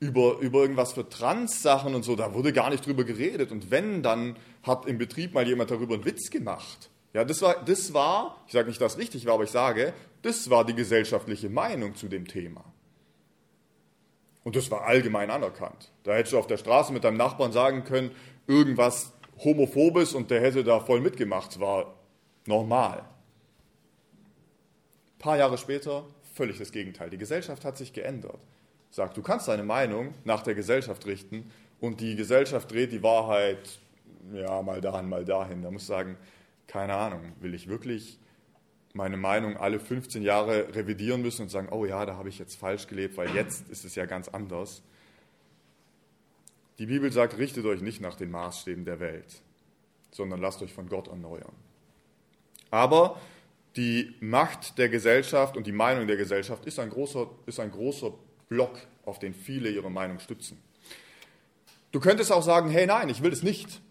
[0.04, 3.52] über, über irgendwas für Trans-Sachen und so, da wurde gar nicht drüber geredet.
[3.52, 6.90] Und wenn, dann hat im Betrieb mal jemand darüber einen Witz gemacht.
[7.14, 10.50] Ja, das war, das war ich sage nicht, dass richtig war, aber ich sage, das
[10.50, 12.66] war die gesellschaftliche Meinung zu dem Thema.
[14.44, 15.92] Und das war allgemein anerkannt.
[16.04, 18.12] Da hättest du auf der Straße mit deinem Nachbarn sagen können,
[18.46, 21.52] irgendwas Homophobes und der hätte da voll mitgemacht.
[21.52, 21.94] Es war
[22.46, 23.00] normal.
[25.16, 27.10] Ein paar Jahre später völlig das Gegenteil.
[27.10, 28.40] Die Gesellschaft hat sich geändert
[28.94, 33.80] sagt, du kannst deine Meinung nach der Gesellschaft richten und die Gesellschaft dreht die Wahrheit
[34.32, 35.64] ja mal dahin, mal dahin.
[35.64, 36.16] Da muss ich sagen,
[36.68, 38.20] keine Ahnung, will ich wirklich
[38.94, 42.56] meine Meinung alle 15 Jahre revidieren müssen und sagen, oh ja, da habe ich jetzt
[42.56, 44.84] falsch gelebt, weil jetzt ist es ja ganz anders.
[46.78, 49.42] Die Bibel sagt, richtet euch nicht nach den Maßstäben der Welt,
[50.12, 51.54] sondern lasst euch von Gott erneuern.
[52.70, 53.20] Aber
[53.76, 58.14] die Macht der Gesellschaft und die Meinung der Gesellschaft ist ein großer, ist ein großer
[58.54, 60.62] Block, auf den viele ihre Meinung stützen.
[61.92, 63.82] Du könntest auch sagen, hey nein, ich will es nicht.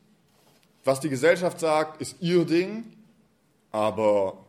[0.85, 2.85] Was die Gesellschaft sagt, ist ihr Ding,
[3.73, 4.45] aber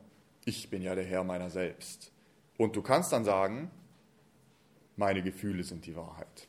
[0.45, 2.11] ich bin ja der Herr meiner selbst.
[2.57, 3.71] Und du kannst dann sagen,
[4.97, 6.47] meine Gefühle sind die Wahrheit.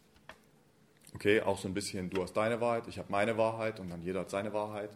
[1.14, 4.02] Okay, auch so ein bisschen, du hast deine Wahrheit, ich habe meine Wahrheit und dann
[4.02, 4.90] jeder hat seine Wahrheit.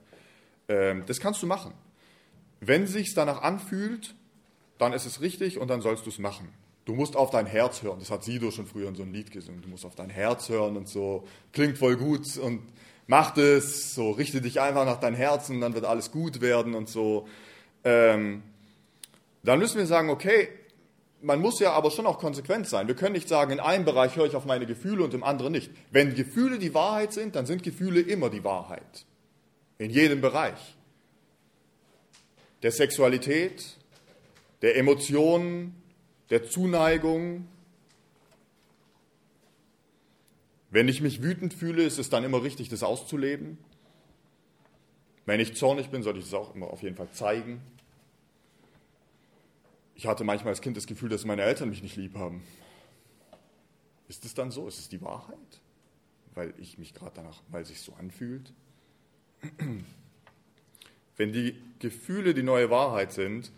[0.69, 1.73] Ähm, das kannst du machen.
[2.61, 4.15] Wenn es sich danach anfühlt,
[4.79, 6.53] dann ist es richtig und dann sollst du es machen.
[6.89, 7.99] Du musst auf dein Herz hören.
[7.99, 9.61] Das hat Sido schon früher in so einem Lied gesungen.
[9.61, 11.29] Du musst auf dein Herz hören und so.
[11.53, 12.63] Klingt voll gut und
[13.07, 13.95] mach das.
[13.95, 17.29] So, richte dich einfach nach deinem Herzen und dann wird alles gut werden und so.
[17.85, 18.43] Ähm,
[19.43, 20.49] dann müssen wir sagen, okay,
[21.21, 22.89] man muss ja aber schon auch konsequent sein.
[22.89, 25.53] Wir können nicht sagen, in einem Bereich höre ich auf meine Gefühle und im anderen
[25.53, 25.71] nicht.
[25.91, 29.05] Wenn Gefühle die Wahrheit sind, dann sind Gefühle immer die Wahrheit.
[29.77, 30.77] In jedem Bereich.
[32.63, 33.77] Der Sexualität,
[34.63, 35.75] der Emotionen,
[36.31, 37.49] der Zuneigung.
[40.71, 43.59] Wenn ich mich wütend fühle, ist es dann immer richtig, das auszuleben.
[45.25, 47.61] Wenn ich zornig bin, sollte ich das auch immer auf jeden Fall zeigen.
[49.95, 52.43] Ich hatte manchmal als Kind das Gefühl, dass meine Eltern mich nicht lieb haben.
[54.09, 54.69] Ist es dann so?
[54.69, 55.61] Ist es die Wahrheit?
[56.35, 58.53] Weil ich mich gerade danach, weil es sich so anfühlt?
[61.17, 63.51] Wenn die Gefühle die neue Wahrheit sind,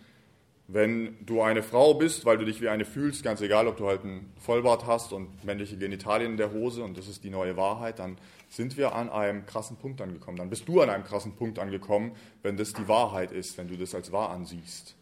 [0.72, 3.88] wenn du eine Frau bist, weil du dich wie eine fühlst, ganz egal, ob du
[3.88, 7.56] halt einen Vollbart hast und männliche Genitalien in der Hose und das ist die neue
[7.56, 10.36] Wahrheit, dann sind wir an einem krassen Punkt angekommen.
[10.36, 13.76] Dann bist du an einem krassen Punkt angekommen, wenn das die Wahrheit ist, wenn du
[13.76, 14.94] das als wahr ansiehst.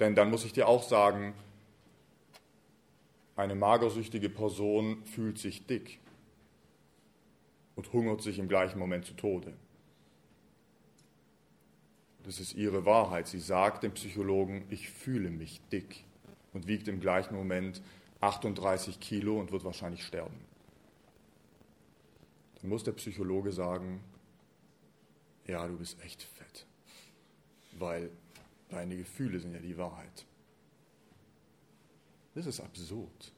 [0.00, 1.34] Denn dann muss ich dir auch sagen,
[3.36, 5.98] eine magersüchtige Person fühlt sich dick
[7.76, 9.52] und hungert sich im gleichen Moment zu Tode.
[12.24, 13.26] Das ist ihre Wahrheit.
[13.26, 16.04] Sie sagt dem Psychologen, ich fühle mich dick
[16.52, 17.82] und wiegt im gleichen Moment
[18.20, 20.38] 38 Kilo und wird wahrscheinlich sterben.
[22.60, 24.00] Dann muss der Psychologe sagen,
[25.46, 26.66] ja, du bist echt fett,
[27.78, 28.10] weil
[28.68, 30.24] deine Gefühle sind ja die Wahrheit.
[32.34, 33.32] Das ist absurd.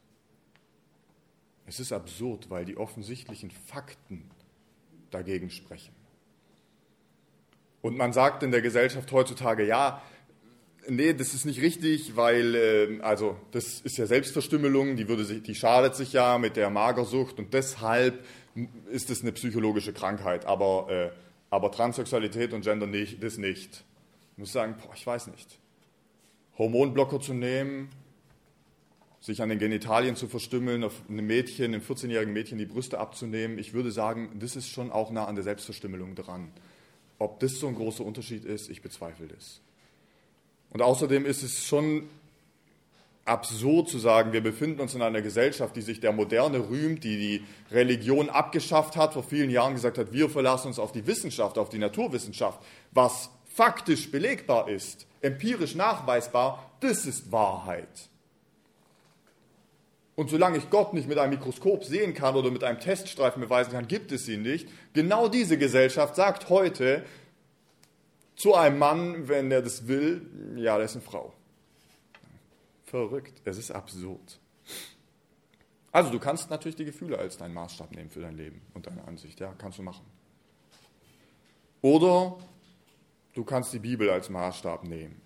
[1.67, 4.31] Es ist absurd, weil die offensichtlichen Fakten
[5.11, 5.95] dagegen sprechen.
[7.85, 10.01] Und man sagt in der Gesellschaft heutzutage, ja,
[10.89, 15.43] nee, das ist nicht richtig, weil, äh, also das ist ja Selbstverstümmelung, die, würde sich,
[15.43, 18.25] die schadet sich ja mit der Magersucht und deshalb
[18.91, 20.47] ist es eine psychologische Krankheit.
[20.47, 21.11] Aber, äh,
[21.51, 23.85] aber Transsexualität und Gender nicht, das nicht.
[24.33, 25.59] Ich muss sagen, boah, ich weiß nicht.
[26.57, 27.91] Hormonblocker zu nehmen,
[29.21, 33.59] sich an den Genitalien zu verstümmeln, auf einem Mädchen, einem 14-jährigen Mädchen die Brüste abzunehmen,
[33.59, 36.51] ich würde sagen, das ist schon auch nah an der Selbstverstümmelung dran.
[37.19, 39.61] Ob das so ein großer Unterschied ist, ich bezweifle das.
[40.71, 42.09] Und außerdem ist es schon
[43.25, 47.17] absurd zu sagen, wir befinden uns in einer Gesellschaft, die sich der Moderne rühmt, die
[47.17, 51.57] die Religion abgeschafft hat, vor vielen Jahren gesagt hat, wir verlassen uns auf die Wissenschaft,
[51.57, 58.11] auf die Naturwissenschaft, was faktisch belegbar ist, empirisch nachweisbar, das ist Wahrheit.
[60.17, 63.73] Und solange ich Gott nicht mit einem Mikroskop sehen kann oder mit einem Teststreifen beweisen
[63.73, 64.69] kann, gibt es ihn nicht.
[64.93, 67.05] Genau diese Gesellschaft sagt heute
[68.37, 71.33] zu einem Mann, wenn er das will, ja, der ist eine Frau.
[72.85, 74.39] Verrückt, es ist absurd.
[75.91, 79.05] Also du kannst natürlich die Gefühle als deinen Maßstab nehmen für dein Leben und deine
[79.05, 80.05] Ansicht, ja, kannst du machen.
[81.83, 82.37] Oder
[83.35, 85.21] du kannst die Bibel als Maßstab nehmen.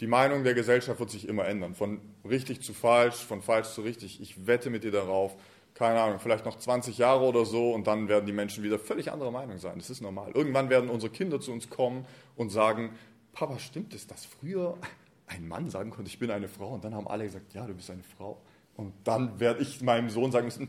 [0.00, 3.82] Die Meinung der Gesellschaft wird sich immer ändern, von richtig zu falsch, von falsch zu
[3.82, 4.20] richtig.
[4.20, 5.36] Ich wette mit dir darauf,
[5.74, 9.12] keine Ahnung, vielleicht noch 20 Jahre oder so und dann werden die Menschen wieder völlig
[9.12, 9.74] anderer Meinung sein.
[9.76, 10.32] Das ist normal.
[10.32, 12.90] Irgendwann werden unsere Kinder zu uns kommen und sagen,
[13.32, 14.78] Papa, stimmt es, dass früher
[15.26, 17.74] ein Mann sagen konnte, ich bin eine Frau und dann haben alle gesagt, ja, du
[17.74, 18.40] bist eine Frau.
[18.76, 20.68] Und dann werde ich meinem Sohn sagen müssen,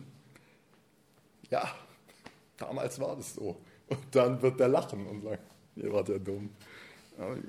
[1.50, 1.68] ja,
[2.58, 3.62] damals war das so.
[3.88, 5.42] Und dann wird der lachen und sagen,
[5.76, 6.50] ihr wart ja dumm.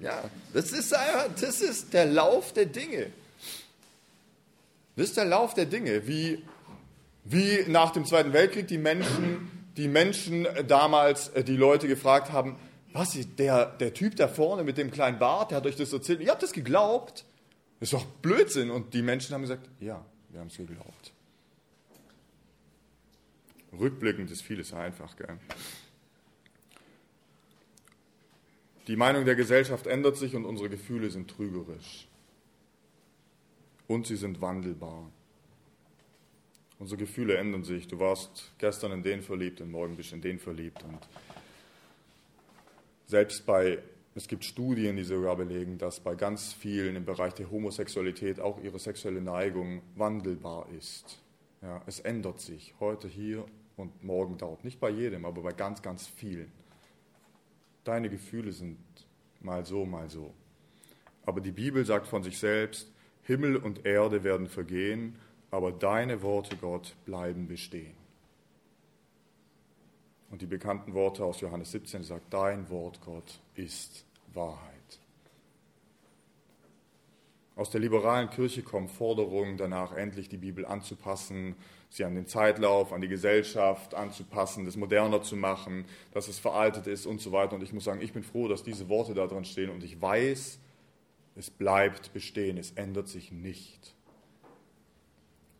[0.00, 3.10] Ja, das ist, das ist der Lauf der Dinge.
[4.96, 6.42] Das ist der Lauf der Dinge, wie,
[7.24, 12.56] wie nach dem Zweiten Weltkrieg die Menschen, die Menschen damals äh, die Leute gefragt haben,
[12.92, 16.20] was, der, der Typ da vorne mit dem kleinen Bart, der hat euch das erzählt,
[16.20, 17.26] ihr habt das geglaubt?
[17.78, 18.70] Das ist doch Blödsinn.
[18.70, 21.12] Und die Menschen haben gesagt, ja, wir haben es geglaubt.
[23.78, 25.38] Rückblickend ist vieles einfach, gell?
[28.86, 32.06] Die Meinung der Gesellschaft ändert sich und unsere Gefühle sind trügerisch.
[33.88, 35.10] Und sie sind wandelbar.
[36.78, 37.88] Unsere Gefühle ändern sich.
[37.88, 40.82] Du warst gestern in den verliebt und morgen bist du in den verliebt.
[40.84, 40.98] Und
[43.06, 43.78] selbst bei,
[44.14, 48.62] es gibt Studien, die sogar belegen, dass bei ganz vielen im Bereich der Homosexualität auch
[48.62, 51.20] ihre sexuelle Neigung wandelbar ist.
[51.62, 53.46] Ja, es ändert sich heute hier
[53.76, 54.62] und morgen dort.
[54.62, 56.52] Nicht bei jedem, aber bei ganz, ganz vielen.
[57.86, 58.78] Deine Gefühle sind
[59.40, 60.34] mal so, mal so.
[61.24, 62.90] Aber die Bibel sagt von sich selbst,
[63.22, 65.14] Himmel und Erde werden vergehen,
[65.52, 67.94] aber deine Worte, Gott, bleiben bestehen.
[70.32, 74.66] Und die bekannten Worte aus Johannes 17 sagt, dein Wort, Gott, ist Wahrheit.
[77.54, 81.54] Aus der liberalen Kirche kommen Forderungen danach, endlich die Bibel anzupassen,
[81.88, 86.86] sie an den Zeitlauf, an die Gesellschaft anzupassen, das moderner zu machen, dass es veraltet
[86.86, 87.54] ist und so weiter.
[87.54, 90.00] Und ich muss sagen, ich bin froh, dass diese Worte da drin stehen und ich
[90.00, 90.58] weiß,
[91.36, 93.94] es bleibt bestehen, es ändert sich nicht.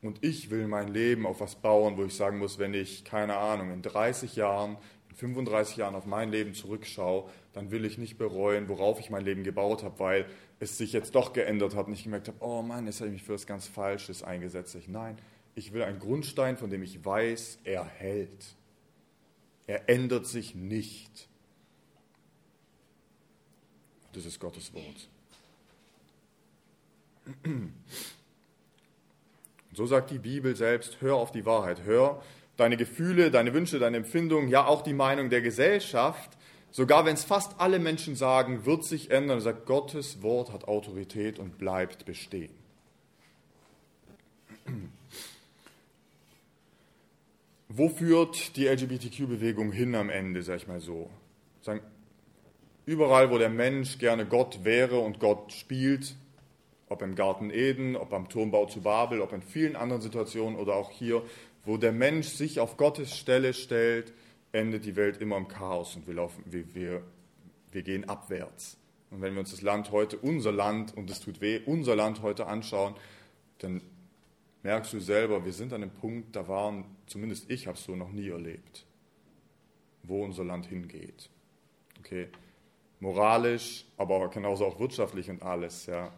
[0.02, 3.36] Und ich will mein Leben auf was bauen, wo ich sagen muss, wenn ich, keine
[3.36, 4.76] Ahnung, in 30 Jahren,
[5.10, 9.24] in 35 Jahren auf mein Leben zurückschaue, dann will ich nicht bereuen, worauf ich mein
[9.24, 10.26] Leben gebaut habe, weil
[10.60, 13.14] es sich jetzt doch geändert hat und ich gemerkt habe, oh Mann, jetzt habe ich
[13.14, 14.76] mich für was ganz Falsches eingesetzt.
[14.86, 15.16] Nein,
[15.56, 18.54] ich will einen Grundstein, von dem ich weiß, er hält.
[19.66, 21.28] Er ändert sich nicht.
[24.12, 25.08] Das ist Gottes Wort.
[29.72, 32.22] So sagt die Bibel selbst, hör auf die Wahrheit, hör
[32.56, 36.30] deine Gefühle, deine Wünsche, deine Empfindungen, ja auch die Meinung der Gesellschaft,
[36.70, 41.38] sogar wenn es fast alle Menschen sagen, wird sich ändern, sagt Gottes Wort hat Autorität
[41.38, 42.65] und bleibt bestehen.
[47.68, 51.10] Wo führt die LGBTQ-Bewegung hin am Ende, sag ich mal so?
[51.62, 51.80] Sagen,
[52.84, 56.14] überall, wo der Mensch gerne Gott wäre und Gott spielt,
[56.88, 60.76] ob im Garten Eden, ob am Turmbau zu Babel, ob in vielen anderen Situationen oder
[60.76, 61.22] auch hier,
[61.64, 64.12] wo der Mensch sich auf Gottes Stelle stellt,
[64.52, 67.02] endet die Welt immer im Chaos und wir, laufen, wir, wir,
[67.72, 68.78] wir gehen abwärts.
[69.10, 72.22] Und wenn wir uns das Land heute, unser Land, und es tut weh, unser Land
[72.22, 72.94] heute anschauen,
[73.58, 73.82] dann
[74.66, 77.94] merkst du selber, wir sind an einem Punkt, da waren, zumindest ich habe es so
[77.94, 78.84] noch nie erlebt,
[80.02, 81.30] wo unser Land hingeht.
[82.00, 82.26] Okay,
[82.98, 86.12] moralisch, aber genauso auch wirtschaftlich und alles, ja.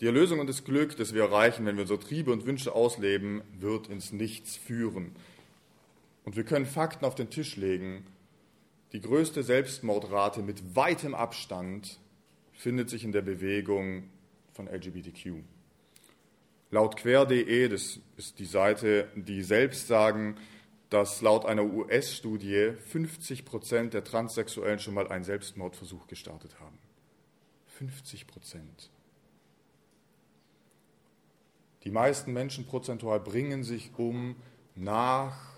[0.00, 3.40] Die Erlösung und das Glück, das wir erreichen, wenn wir unsere Triebe und Wünsche ausleben,
[3.58, 5.16] wird ins Nichts führen.
[6.26, 8.04] Und wir können Fakten auf den Tisch legen.
[8.92, 11.98] Die größte Selbstmordrate mit weitem Abstand
[12.58, 14.10] findet sich in der Bewegung
[14.52, 15.44] von LGBTQ.
[16.70, 20.36] Laut quer.de, das ist die Seite, die selbst sagen,
[20.90, 26.78] dass laut einer US-Studie 50 Prozent der Transsexuellen schon mal einen Selbstmordversuch gestartet haben.
[27.78, 28.90] 50 Prozent.
[31.84, 34.34] Die meisten Menschen prozentual bringen sich um
[34.74, 35.54] nach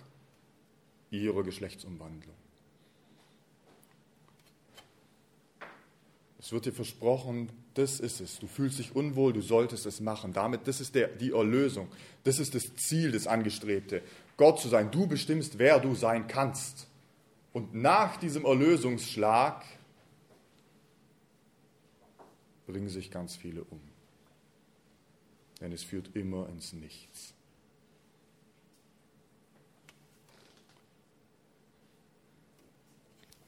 [1.10, 2.39] ihrer Geschlechtsumwandlung.
[6.40, 8.38] Es wird dir versprochen, das ist es.
[8.38, 10.32] Du fühlst dich unwohl, du solltest es machen.
[10.32, 11.88] Damit, das ist der, die Erlösung.
[12.24, 14.02] Das ist das Ziel, das Angestrebte.
[14.38, 14.90] Gott zu sein.
[14.90, 16.86] Du bestimmst, wer du sein kannst.
[17.52, 19.64] Und nach diesem Erlösungsschlag
[22.66, 23.80] bringen sich ganz viele um.
[25.60, 27.34] Denn es führt immer ins Nichts.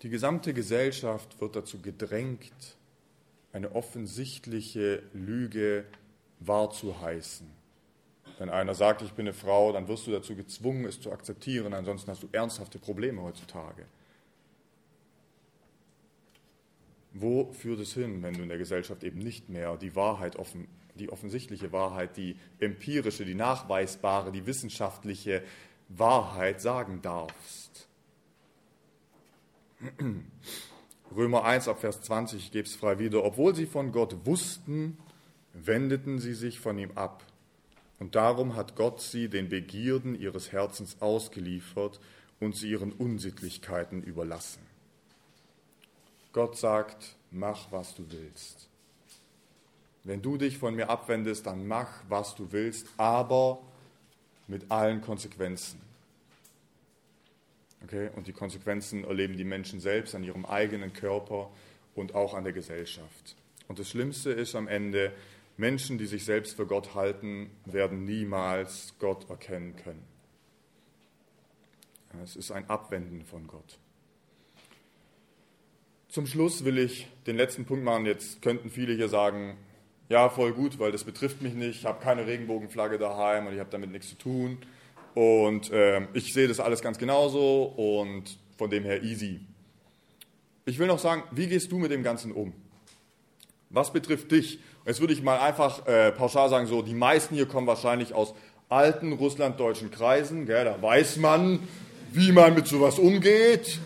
[0.03, 2.77] Die gesamte Gesellschaft wird dazu gedrängt,
[3.53, 5.85] eine offensichtliche Lüge
[6.41, 7.49] wahrzuheißen.
[8.39, 11.75] Wenn einer sagt, ich bin eine Frau, dann wirst du dazu gezwungen, es zu akzeptieren,
[11.75, 13.85] ansonsten hast du ernsthafte Probleme heutzutage.
[17.13, 20.67] Wo führt es hin, wenn du in der Gesellschaft eben nicht mehr die Wahrheit offen,
[20.95, 25.43] die offensichtliche Wahrheit, die empirische, die nachweisbare, die wissenschaftliche
[25.89, 27.87] Wahrheit sagen darfst?
[31.15, 33.25] Römer 1 ab Vers 20, ich gebe es frei wieder.
[33.25, 34.97] Obwohl sie von Gott wussten,
[35.53, 37.25] wendeten sie sich von ihm ab.
[37.99, 42.01] Und darum hat Gott sie den Begierden ihres Herzens ausgeliefert
[42.41, 44.63] und sie ihren Unsittlichkeiten überlassen.
[46.33, 48.69] Gott sagt, mach, was du willst.
[50.05, 53.61] Wenn du dich von mir abwendest, dann mach, was du willst, aber
[54.49, 55.81] mit allen Konsequenzen.
[57.85, 58.11] Okay?
[58.17, 61.51] Und die Konsequenzen erleben die Menschen selbst an ihrem eigenen Körper
[61.95, 63.37] und auch an der Gesellschaft.
[63.69, 65.13] Und das Schlimmste ist am Ende,
[65.57, 70.03] Menschen, die sich selbst für Gott halten, werden niemals Gott erkennen können.
[72.23, 73.79] Es ist ein Abwenden von Gott.
[76.09, 78.05] Zum Schluss will ich den letzten Punkt machen.
[78.05, 79.57] Jetzt könnten viele hier sagen,
[80.11, 81.81] ja, voll gut, weil das betrifft mich nicht.
[81.81, 84.59] Ich habe keine Regenbogenflagge daheim und ich habe damit nichts zu tun.
[85.15, 89.41] Und äh, ich sehe das alles ganz genauso und von dem her easy.
[90.65, 92.53] Ich will noch sagen, wie gehst du mit dem Ganzen um?
[93.71, 94.61] Was betrifft dich?
[94.87, 98.35] Jetzt würde ich mal einfach äh, pauschal sagen, so die meisten hier kommen wahrscheinlich aus
[98.69, 100.47] alten russlanddeutschen Kreisen.
[100.47, 101.61] Gell, da weiß man,
[102.13, 103.79] wie man mit sowas umgeht.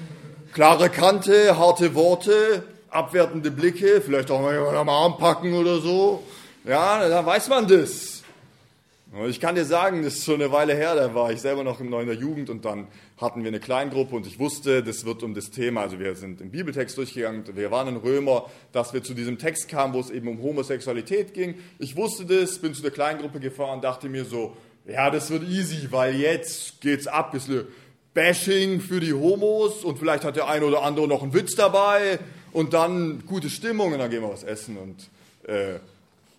[0.53, 6.23] Klare Kante, harte Worte, abwertende Blicke, vielleicht auch mal am Arm packen oder so.
[6.65, 8.16] Ja, da weiß man das.
[9.17, 11.65] Und ich kann dir sagen, das ist schon eine Weile her, da war ich selber
[11.65, 12.87] noch in der Jugend und dann
[13.17, 16.43] hatten wir eine Kleingruppe und ich wusste, das wird um das Thema, also wir sind
[16.43, 20.11] im Bibeltext durchgegangen, wir waren in Römer, dass wir zu diesem Text kamen, wo es
[20.11, 21.55] eben um Homosexualität ging.
[21.79, 24.55] Ich wusste das, bin zu der Kleingruppe gefahren, dachte mir so,
[24.87, 27.67] ja, das wird easy, weil jetzt geht's ab, bisschen
[28.13, 32.19] Bashing für die Homos und vielleicht hat der eine oder andere noch einen Witz dabei
[32.53, 35.09] und dann gute Stimmung und dann gehen wir was essen und
[35.51, 35.79] äh,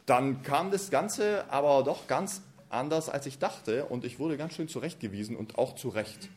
[0.06, 4.54] dann kam das Ganze aber doch ganz anders, als ich dachte und ich wurde ganz
[4.54, 6.30] schön zurechtgewiesen und auch zu Recht.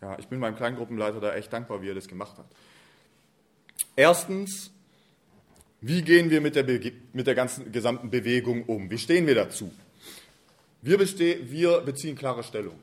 [0.00, 2.46] Ja, ich bin meinem Kleingruppenleiter da echt dankbar, wie er das gemacht hat.
[3.96, 4.70] Erstens,
[5.80, 6.64] wie gehen wir mit der,
[7.12, 8.90] mit der ganzen gesamten Bewegung um?
[8.90, 9.72] Wie stehen wir dazu?
[10.82, 12.78] Wir, wir beziehen klare Stellung,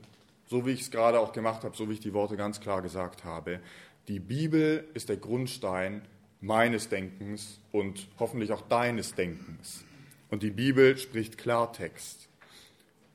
[0.50, 2.82] so wie ich es gerade auch gemacht habe, so wie ich die Worte ganz klar
[2.82, 3.62] gesagt habe.
[4.10, 6.02] Die Bibel ist der Grundstein
[6.42, 9.86] meines Denkens und hoffentlich auch deines Denkens.
[10.30, 12.28] Und die Bibel spricht Klartext.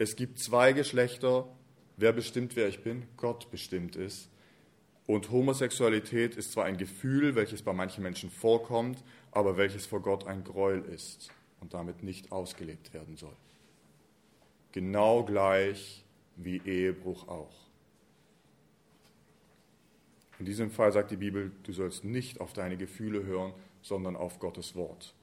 [0.00, 1.46] Es gibt zwei Geschlechter.
[1.98, 3.02] Wer bestimmt, wer ich bin?
[3.18, 4.30] Gott bestimmt es.
[5.04, 10.26] Und Homosexualität ist zwar ein Gefühl, welches bei manchen Menschen vorkommt, aber welches vor Gott
[10.26, 11.28] ein Gräuel ist
[11.60, 13.36] und damit nicht ausgelebt werden soll.
[14.72, 16.02] Genau gleich
[16.34, 17.68] wie Ehebruch auch.
[20.38, 24.38] In diesem Fall sagt die Bibel, du sollst nicht auf deine Gefühle hören, sondern auf
[24.38, 25.14] Gottes Wort.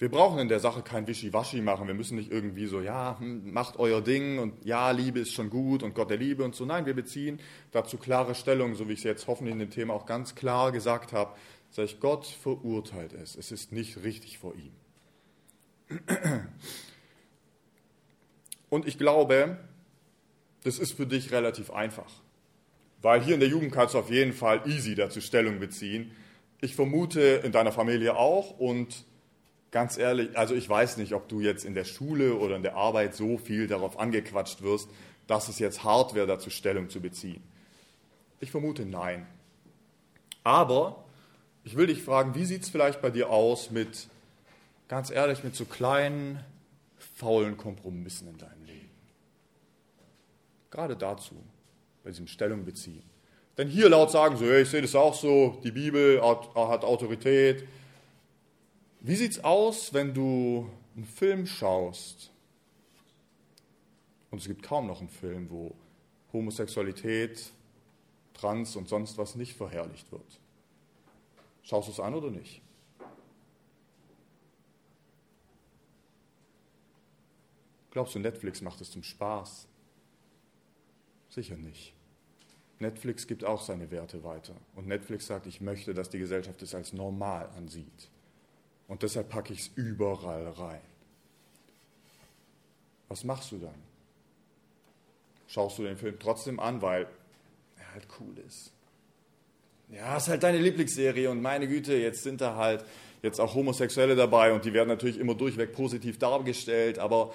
[0.00, 1.86] Wir brauchen in der Sache kein Wischiwaschi machen.
[1.86, 5.50] Wir müssen nicht irgendwie so, ja, hm, macht euer Ding und ja, Liebe ist schon
[5.50, 6.64] gut und Gott der Liebe und so.
[6.64, 7.38] Nein, wir beziehen
[7.70, 10.72] dazu klare Stellung, so wie ich es jetzt hoffentlich in dem Thema auch ganz klar
[10.72, 11.36] gesagt habe.
[11.70, 13.36] Sag ich, Gott verurteilt es.
[13.36, 14.72] Es ist nicht richtig vor ihm.
[18.70, 19.58] Und ich glaube,
[20.64, 22.10] das ist für dich relativ einfach.
[23.02, 26.12] Weil hier in der Jugend kannst du auf jeden Fall easy dazu Stellung beziehen.
[26.62, 29.04] Ich vermute in deiner Familie auch und
[29.70, 32.76] ganz ehrlich, also ich weiß nicht, ob du jetzt in der Schule oder in der
[32.76, 34.88] Arbeit so viel darauf angequatscht wirst,
[35.26, 37.42] dass es jetzt hart wäre, dazu Stellung zu beziehen.
[38.40, 39.26] Ich vermute nein.
[40.42, 41.04] Aber
[41.62, 44.08] ich will dich fragen, wie sieht es vielleicht bei dir aus mit,
[44.88, 46.40] ganz ehrlich, mit so kleinen,
[47.16, 48.90] faulen Kompromissen in deinem Leben?
[50.70, 51.34] Gerade dazu,
[52.02, 53.02] bei diesem Stellung beziehen.
[53.58, 57.64] Denn hier laut sagen so, ich sehe das auch so, die Bibel hat, hat Autorität.
[59.00, 62.30] Wie sieht es aus, wenn du einen Film schaust?
[64.30, 65.74] Und es gibt kaum noch einen Film, wo
[66.32, 67.50] Homosexualität,
[68.34, 70.40] Trans und sonst was nicht verherrlicht wird.
[71.62, 72.60] Schaust du es an oder nicht?
[77.90, 79.66] Glaubst du, Netflix macht es zum Spaß?
[81.30, 81.94] Sicher nicht.
[82.78, 84.54] Netflix gibt auch seine Werte weiter.
[84.74, 88.10] Und Netflix sagt, ich möchte, dass die Gesellschaft es als normal ansieht.
[88.90, 90.80] Und deshalb packe ich es überall rein.
[93.08, 93.74] Was machst du dann?
[95.46, 97.06] Schaust du den Film trotzdem an, weil
[97.78, 98.72] er halt cool ist?
[99.90, 102.84] Ja, ist halt deine Lieblingsserie und meine Güte, jetzt sind da halt
[103.22, 107.32] jetzt auch Homosexuelle dabei und die werden natürlich immer durchweg positiv dargestellt, aber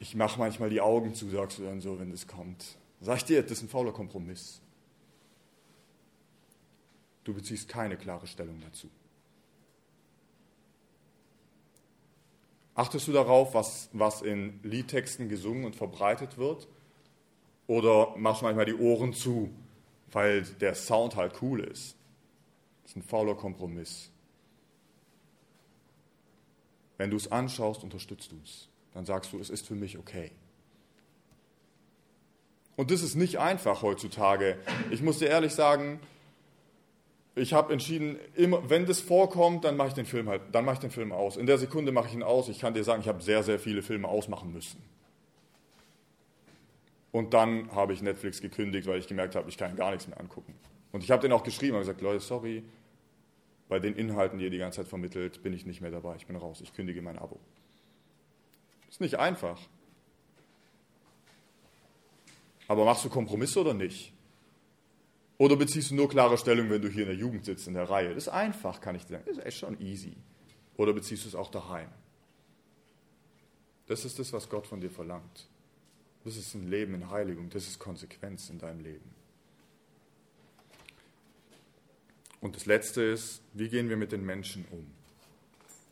[0.00, 2.78] ich mache manchmal die Augen zu, sagst du dann so, wenn das kommt.
[3.02, 4.62] Sag ich dir, das ist ein fauler Kompromiss.
[7.22, 8.88] Du beziehst keine klare Stellung dazu.
[12.74, 16.68] Achtest du darauf, was, was in Liedtexten gesungen und verbreitet wird?
[17.66, 19.50] Oder machst du manchmal die Ohren zu,
[20.10, 21.96] weil der Sound halt cool ist?
[22.82, 24.10] Das ist ein fauler Kompromiss.
[26.96, 30.30] Wenn du es anschaust, unterstützt du es dann sagst du, es ist für mich okay.
[32.76, 34.58] Und das ist nicht einfach heutzutage.
[34.90, 36.00] Ich muss dir ehrlich sagen,
[37.34, 40.74] ich habe entschieden, immer, wenn das vorkommt, dann mache ich den Film halt, dann mache
[40.74, 41.36] ich den Film aus.
[41.36, 42.48] In der Sekunde mache ich ihn aus.
[42.48, 44.82] Ich kann dir sagen, ich habe sehr, sehr viele Filme ausmachen müssen.
[47.10, 50.18] Und dann habe ich Netflix gekündigt, weil ich gemerkt habe, ich kann gar nichts mehr
[50.20, 50.54] angucken.
[50.92, 52.62] Und ich habe denen auch geschrieben und gesagt, Leute, sorry,
[53.68, 56.16] bei den Inhalten, die ihr die ganze Zeit vermittelt, bin ich nicht mehr dabei.
[56.16, 56.60] Ich bin raus.
[56.62, 57.40] Ich kündige mein Abo.
[58.90, 59.58] Ist nicht einfach.
[62.68, 64.11] Aber machst du Kompromisse oder nicht?
[65.42, 67.90] Oder beziehst du nur klare Stellung, wenn du hier in der Jugend sitzt, in der
[67.90, 68.14] Reihe?
[68.14, 69.24] Das ist einfach, kann ich dir sagen.
[69.26, 70.16] Das ist echt schon easy.
[70.76, 71.88] Oder beziehst du es auch daheim?
[73.88, 75.48] Das ist das, was Gott von dir verlangt.
[76.22, 77.50] Das ist ein Leben in Heiligung.
[77.50, 79.10] Das ist Konsequenz in deinem Leben.
[82.40, 84.86] Und das Letzte ist, wie gehen wir mit den Menschen um?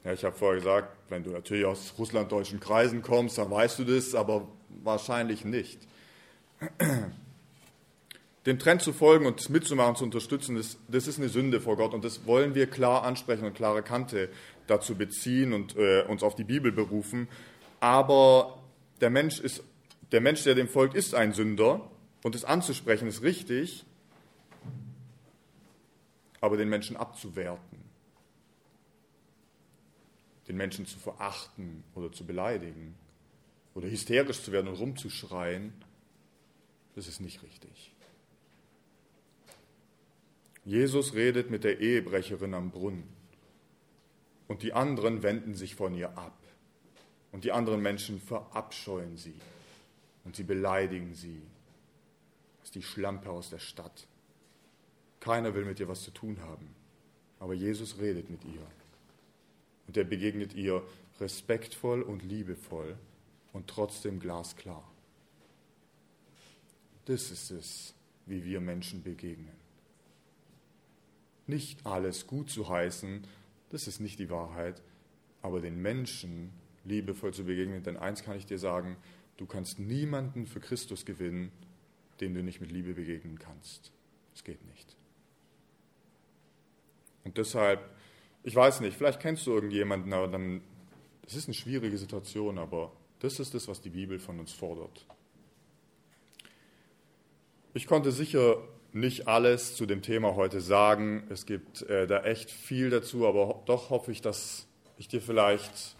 [0.04, 3.84] Ja, ich habe vorher gesagt, wenn du natürlich aus russlanddeutschen Kreisen kommst, dann weißt du
[3.84, 4.46] das, aber
[4.84, 5.88] wahrscheinlich nicht.
[8.46, 11.92] Dem Trend zu folgen und mitzumachen, zu unterstützen, das, das, ist eine Sünde vor Gott
[11.92, 14.30] und das wollen wir klar ansprechen und klare Kante
[14.66, 17.28] dazu beziehen und äh, uns auf die Bibel berufen.
[17.80, 18.58] Aber
[19.02, 19.62] der Mensch, ist,
[20.12, 21.90] der Mensch, der dem folgt, ist ein Sünder
[22.22, 23.84] und es anzusprechen ist richtig,
[26.40, 27.78] aber den Menschen abzuwerten,
[30.48, 32.94] den Menschen zu verachten oder zu beleidigen
[33.74, 35.72] oder hysterisch zu werden und rumzuschreien,
[36.94, 37.92] das ist nicht richtig.
[40.70, 43.02] Jesus redet mit der Ehebrecherin am Brunnen
[44.46, 46.38] und die anderen wenden sich von ihr ab
[47.32, 49.34] und die anderen Menschen verabscheuen sie
[50.24, 51.42] und sie beleidigen sie.
[52.60, 54.06] Das ist die Schlampe aus der Stadt.
[55.18, 56.72] Keiner will mit ihr was zu tun haben,
[57.40, 58.64] aber Jesus redet mit ihr
[59.88, 60.84] und er begegnet ihr
[61.18, 62.96] respektvoll und liebevoll
[63.52, 64.88] und trotzdem glasklar.
[67.06, 67.92] Das ist es,
[68.26, 69.59] wie wir Menschen begegnen.
[71.50, 73.26] Nicht alles gut zu heißen,
[73.70, 74.80] das ist nicht die Wahrheit,
[75.42, 76.52] aber den Menschen
[76.84, 78.96] liebevoll zu begegnen, denn eins kann ich dir sagen,
[79.36, 81.50] du kannst niemanden für Christus gewinnen,
[82.20, 83.90] dem du nicht mit Liebe begegnen kannst.
[84.32, 84.96] Es geht nicht.
[87.24, 87.80] Und deshalb,
[88.44, 90.62] ich weiß nicht, vielleicht kennst du irgendjemanden, aber dann,
[91.22, 95.04] das ist eine schwierige Situation, aber das ist das, was die Bibel von uns fordert.
[97.74, 98.56] Ich konnte sicher
[98.92, 101.24] nicht alles zu dem Thema heute sagen.
[101.30, 104.66] Es gibt äh, da echt viel dazu, aber doch hoffe ich, dass
[104.98, 105.96] ich dir vielleicht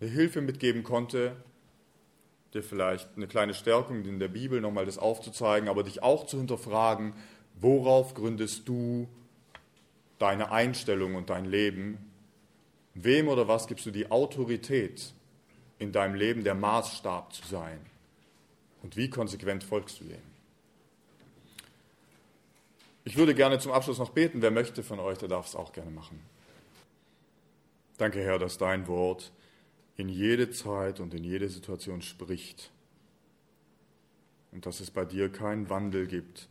[0.00, 1.36] eine Hilfe mitgeben konnte,
[2.54, 6.38] dir vielleicht eine kleine Stärkung in der Bibel nochmal das aufzuzeigen, aber dich auch zu
[6.38, 7.14] hinterfragen,
[7.60, 9.08] worauf gründest du
[10.18, 12.10] deine Einstellung und dein Leben?
[12.94, 15.12] Wem oder was gibst du die Autorität
[15.78, 17.80] in deinem Leben, der Maßstab zu sein?
[18.82, 20.31] Und wie konsequent folgst du dem?
[23.04, 24.42] Ich würde gerne zum Abschluss noch beten.
[24.42, 26.20] Wer möchte von euch, der darf es auch gerne machen.
[27.98, 29.32] Danke, Herr, dass dein Wort
[29.96, 32.70] in jede Zeit und in jede Situation spricht
[34.52, 36.48] und dass es bei dir keinen Wandel gibt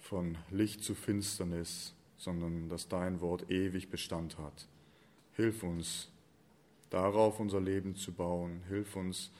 [0.00, 4.66] von Licht zu Finsternis, sondern dass dein Wort ewig Bestand hat.
[5.34, 6.10] Hilf uns,
[6.90, 8.62] darauf unser Leben zu bauen.
[8.68, 9.30] Hilf uns,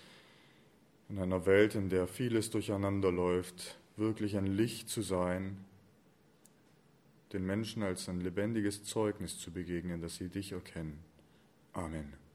[1.08, 5.64] in einer Welt, in der vieles durcheinander läuft, wirklich ein Licht zu sein,
[7.32, 10.98] den Menschen als ein lebendiges Zeugnis zu begegnen, dass sie dich erkennen.
[11.72, 12.27] Amen.